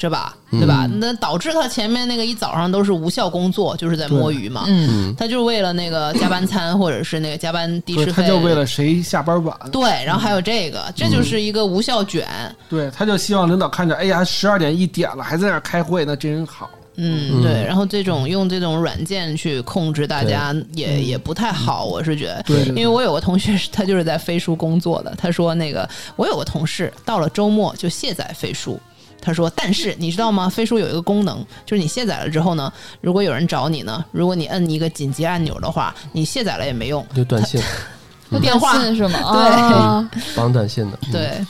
[0.00, 0.88] 这吧，对吧？
[0.90, 4.64] 那导致他前面那个一早上都是无效工作，就是在摸鱼嘛。
[4.66, 8.22] 嗯，嗯，他就是为了那个加班餐，或者是那个加班的不是，士费。
[8.22, 12.26] 他就为了谁下班晚，对，然后还有这个，这就是一个无效卷。
[12.70, 16.70] 对，他就希望领导看着，哎呀，十二点一点了，还在那儿开会，那真好。
[16.96, 22.42] 嗯，对，然后这种用这种软件去控制大家也也不太好，我是觉得。
[22.46, 25.86] 对对因为我有个同学，他就是在飞书工作的，他说那个
[26.16, 28.80] 我有个同事到了周末就卸载飞书。
[29.20, 30.48] 他说：“但是你知道吗？
[30.50, 37.60] 飞书有一个功能，就是你卸载了之后呢，如果有人找你呢，如果你摁一个紧急按钮的话，你卸载了也没用，就短信。
[38.40, 38.78] 电话。
[38.94, 39.18] 是吗？
[39.32, 39.42] 对。
[39.42, 41.46] 啊绑短信的，嗯，对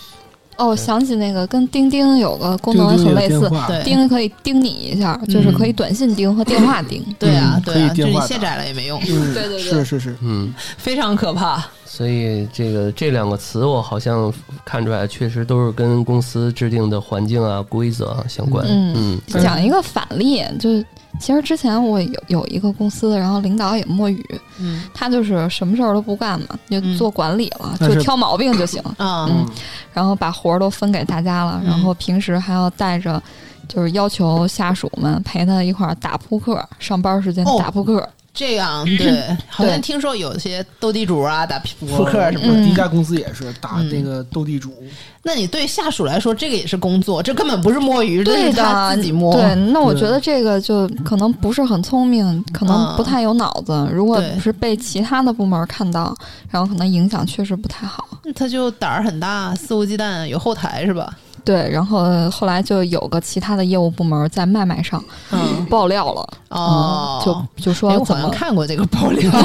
[0.56, 3.50] 哦，我想起那个跟钉钉有个功能很类似
[3.84, 7.02] 钉可以钉你一下，就是可以短信钉和电话钉。
[7.18, 9.72] 对啊嗯对啊，就你卸载了也没用，嗯，对对对。
[9.72, 11.64] 是是是，嗯，非常可怕。
[11.92, 14.32] 所以这个这两个词我好像
[14.64, 18.64] 看出来，确实都是跟公司制定的环境啊、规则啊相关。
[18.68, 20.86] 嗯嗯讲一个反例，就是
[21.18, 24.24] 其实之前我有有一个公司，然后领导也摸鱼，
[24.60, 24.84] 嗯。
[24.94, 26.96] 他就是什么事儿都不干嘛，就嗯。
[26.96, 29.44] 做管理了，但就挑毛病就行，啊嗯。
[29.92, 31.70] 然后把活儿都分给大家了，嗯。
[31.70, 33.20] 然后平时还要带着。
[33.68, 37.54] 就是要求下属们陪他一块儿打扑克，上班时间哦。
[37.56, 38.08] 打扑克。
[38.32, 42.52] 这样 对，好像听说有些斗地主啊、打扑克什么的。
[42.52, 44.72] 我第一家公司也是打嗯那个斗地主，
[45.22, 49.34] 那你对下属来说，这个也是工作，这根本不是摸鱼，是他，自己摸。
[49.34, 53.88] 对，那我觉得这个就可能不是很聪明，可能不太有脑子。
[53.92, 56.16] 如果不是被其他的部门看到，
[56.48, 58.06] 然后可能影响确实不太好。
[58.34, 61.12] 他就胆儿很大，肆无忌惮，有后台是吧？
[61.44, 69.30] 对，然后后来就有个其他的业务部门在麦麦上嗯，爆料了，哦，嗯就就哎我好像说怎么看过这个爆料。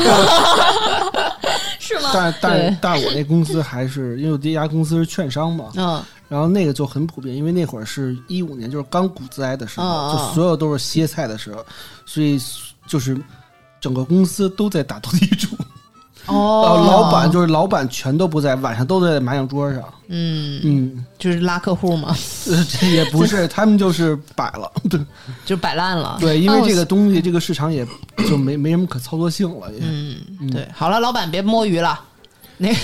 [1.80, 2.10] 是吗？
[2.14, 11.64] 但但但我那公司还是因为我第一家公司是券商嘛，嗯然后那个就很普遍，因为那会儿是一五年，就是刚股灾的时候，就所有都是歇菜的时候，
[12.04, 12.42] 所以
[12.88, 13.16] 就是
[13.80, 15.50] 整个公司都在打斗地主，
[16.28, 22.16] 哦，老板就是老板全都不在，晚上都在麻将桌上，嗯，嗯，就是拉客户嘛，
[22.50, 25.00] 呃 这也不是，他们就是摆了， 对。
[25.46, 26.18] 就摆烂了。
[26.20, 27.86] 对，因为哦这个东西这个市场也
[28.28, 30.50] 就没没什么可操作性了，也，嗯，嗯。
[30.50, 32.00] 对，好了，老板别摸鱼了。
[32.58, 32.76] 那个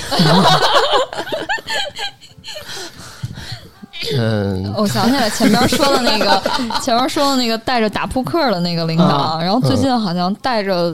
[4.18, 6.42] 嗯， 我想起来前面说的那个，
[6.82, 9.42] 前面说的那个带着打扑克的那个领导，啊。
[9.42, 10.94] 然后最近好像带着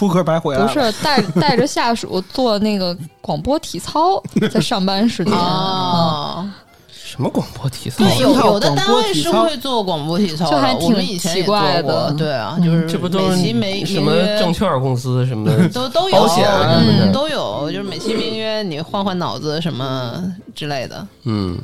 [0.00, 4.18] 扑克牌回来不，是带带着下属做那个广播体操，
[4.50, 5.34] 在上班时间。
[5.34, 6.48] 哦，
[6.90, 8.02] 什么广播体操？
[8.02, 15.68] 对，有有的单位是会做广播体操的，就还挺以前也奇怪做过的对啊，嗯就是这不都是美其名什么证券公司什么的？
[15.68, 20.24] 都都有保险什么的嗯都有，就是美其名曰你换换脑子什么
[20.54, 21.06] 之类的。
[21.24, 21.58] 嗯，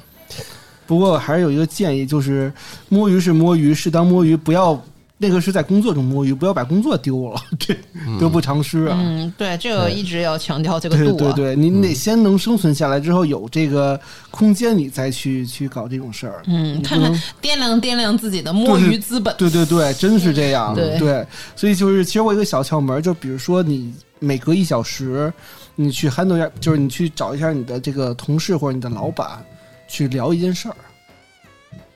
[0.86, 2.52] 不过还是有一个建议，就是
[2.90, 4.78] 摸鱼是摸鱼，适当摸鱼，不要
[5.18, 7.74] 那个是在工作中摸鱼，不要把工作丢了， 这
[8.20, 8.98] 得不偿失啊。
[9.00, 11.32] 嗯，对，这个一直要强调这个对度啊。
[11.32, 13.98] 对对，你得先能生存下来之后，有这个
[14.30, 16.42] 空间，你再去去搞这种事儿。
[16.46, 17.10] 嗯，看看
[17.40, 19.34] 掂量掂量自己的摸鱼资本。
[19.38, 20.74] 对对对，真是这样。
[20.74, 25.32] 对所以就是，其实我有一个小窍门，就比如说你每隔一小时，
[25.76, 29.42] 你去 handle 一下，就是你去找一下你的这个同事或者你的老板，
[29.88, 30.76] 去聊一件事儿。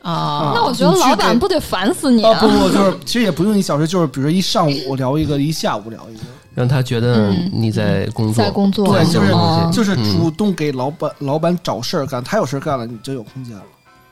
[0.02, 2.40] 啊，那我觉得老板不得烦死你啊，啊！
[2.40, 6.20] 不不，就是其实也不用一小时，就是比如说一上午聊一个，一下午聊一个，
[6.54, 7.50] 让他觉得嗯。
[7.52, 10.16] 你在工作，在工作，对，就是嗯就是嗯。
[10.16, 13.62] 主动给老板老板找事儿干，他有事儿干了，你就有空间了。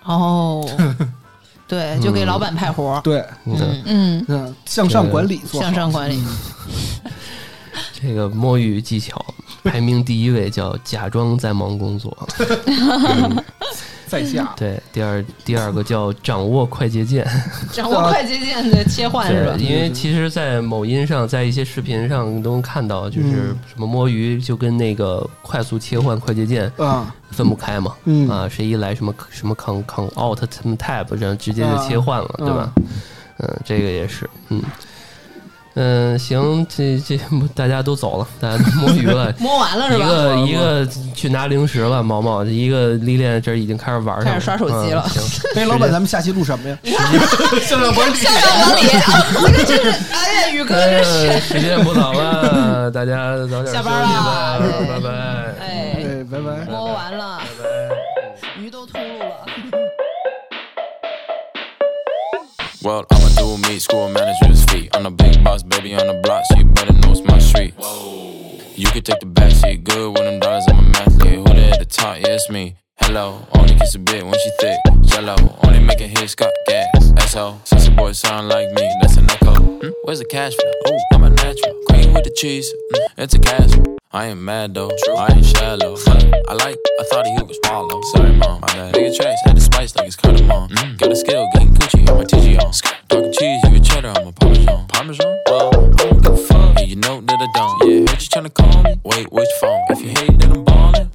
[0.04, 0.68] 哦，
[1.66, 3.00] 对，就给老板派活儿。
[3.00, 6.22] 对，嗯嗯，嗯，嗯，向上管理做向上管理。
[8.00, 9.24] 这个摸鱼技巧
[9.64, 12.16] 排名第一位叫假装在忙工作，
[12.66, 13.44] 嗯
[14.08, 14.52] 在下。
[14.56, 17.26] 对，第二第二个叫掌握快捷键，
[17.70, 19.54] 掌握快捷键的切换是吧，？
[19.58, 32.72] 因为其实，在某音上，在一些视频上都能看到，就是嗯什么摸鱼就跟那个快速切换快捷键啊，分不开嘛，嗯啊，谁一来什么什么 con con alt 什么 tab，然后直接就切换了，啊对吧？
[33.40, 34.62] 嗯，这个也是，嗯。
[35.80, 37.16] 嗯，行，这这
[37.54, 40.04] 大家都走了，大家都摸鱼了， 摸完了是吧？
[40.04, 45.22] 一个一个去拿零食了，毛毛一个历练这已经开始玩上了，开始刷手机了嗯行，
[45.54, 46.76] 哎，老板，咱们下期录什么呀？
[47.62, 48.16] 向上管理。
[48.16, 48.50] 向上
[49.40, 50.74] 管理，这真是，哎呀，宇哥
[51.04, 54.58] 是，时间不早了，大家早点下班了吧，
[54.88, 55.10] 拜拜。
[55.60, 56.66] 哎，哎，拜拜。
[56.68, 57.38] 摸完了，
[62.80, 64.94] Well, I'ma do me, school manager's feet.
[64.94, 67.74] I'm the big boss, baby, on the block, so you better know it's my street.
[67.76, 68.60] Whoa.
[68.76, 71.34] You can take the back seat, good with them dollars, I'm a mathlete.
[71.34, 72.18] Who there at the top?
[72.20, 72.76] Yeah, it's me.
[73.00, 74.78] Hello, only kiss a bit when she thick.
[75.02, 77.12] Jello, only make making hits, got gas.
[77.30, 79.54] SO, since the boy sound like me, that's an echo.
[79.54, 79.90] Hmm?
[80.04, 80.74] Where's the cash that?
[80.86, 81.74] Oh, I'm a natural.
[81.88, 83.98] Cream with the cheese, mm, it's a casserole.
[84.12, 85.96] I ain't mad though, I ain't shallow.
[86.48, 88.00] I like, I thought he was wallow.
[88.14, 88.94] Sorry, mom, my bad.
[88.94, 90.68] Bigger tracks, had the spice like it's cardamom.
[90.68, 92.72] Mm, got a skill, getting Gucci, I'm a TG on.
[93.08, 94.86] Talking cheese, you get cheddar, I'm a Parmesan.
[94.88, 95.38] Parmesan?
[95.46, 97.90] Well, I don't give a fuck, and you know that I don't.
[97.90, 99.00] Yeah, heard you tryna call me?
[99.04, 99.77] Wait, which phone?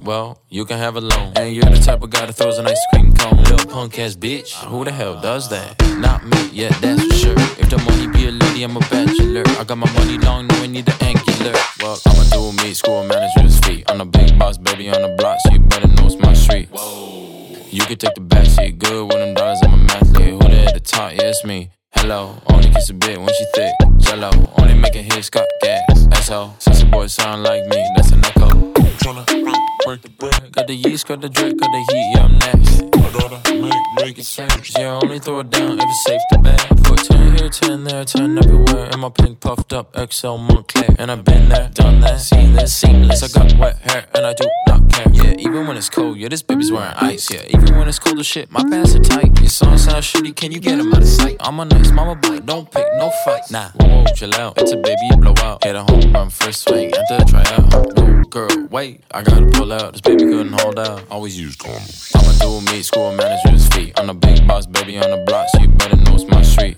[0.04, 1.32] Well, you can have a loan.
[1.36, 3.38] And you're the type of guy that throws an ice cream cone.
[3.38, 5.80] Little punk ass bitch, who the hell does that?
[5.98, 7.34] Not me, yeah, that's for sure.
[7.58, 9.42] If the money be a lady, I'm a bachelor.
[9.58, 11.52] I got my money long, no, I need the angular.
[11.80, 13.90] Well, I'ma do me, school manager's feet.
[13.90, 16.68] I'm the big boss, baby, on the block, so you better know it's my street.
[16.70, 20.30] Whoa, You can take the backseat, good with them dollars, I'm a mathlete.
[20.30, 21.12] Who the at the top?
[21.12, 21.70] Yeah, it's me.
[21.96, 23.72] Hello, only kiss a bit when she thick.
[23.98, 26.06] Jello, only making hits, got gas.
[26.12, 28.73] Asshole, sexy boy sound like me, that's an echo.
[28.98, 32.38] Tryna work the bread, got the yeast, got the drip, got the heat, yeah, I'm
[32.38, 32.82] next.
[32.96, 34.72] My daughter, make, make it change.
[34.78, 36.84] Yeah, only throw it down if it's safe to bag.
[36.84, 38.88] Put 10 here, 10 there, 10 everywhere.
[38.92, 40.94] And my pink puffed up XL Montclair.
[40.98, 43.22] And I've been there, done that, seen this, seamless.
[43.22, 45.12] I got wet hair, and I do not care.
[45.12, 47.30] Yeah, even when it's cold, yeah, this baby's wearing ice.
[47.30, 49.38] Yeah, even when it's cold as shit, my pants are tight.
[49.40, 51.36] Your song sounds shitty, can you get him out of sight?
[51.40, 53.42] I'm a nice mama boy, don't pick no fight.
[53.50, 54.58] Nah, whoa, whoa, chill out.
[54.60, 55.64] It's a baby blow out.
[55.64, 57.96] Hit a home run first swing at the tryout.
[57.96, 59.92] No, girl, wait, I gotta pull out.
[59.92, 61.04] This baby couldn't hold out.
[61.10, 62.14] Always use condoms.
[62.14, 63.98] I'ma do me, school manager's feet.
[63.98, 66.76] I'm the big boss, baby, on the block, so you better know it's my street.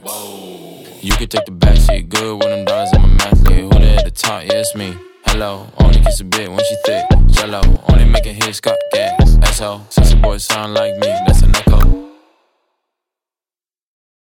[1.02, 3.72] You can take the backseat, good with them dollars, I'm a mathlete.
[3.72, 4.44] Who the at the top?
[4.44, 4.94] Yeah, it's me.
[5.26, 7.06] Hello, only kiss a bit when she thick.
[7.26, 9.36] Jello, only making hits, got gas.
[9.42, 12.15] Asshole, sexy boy sound like me, that's an echo.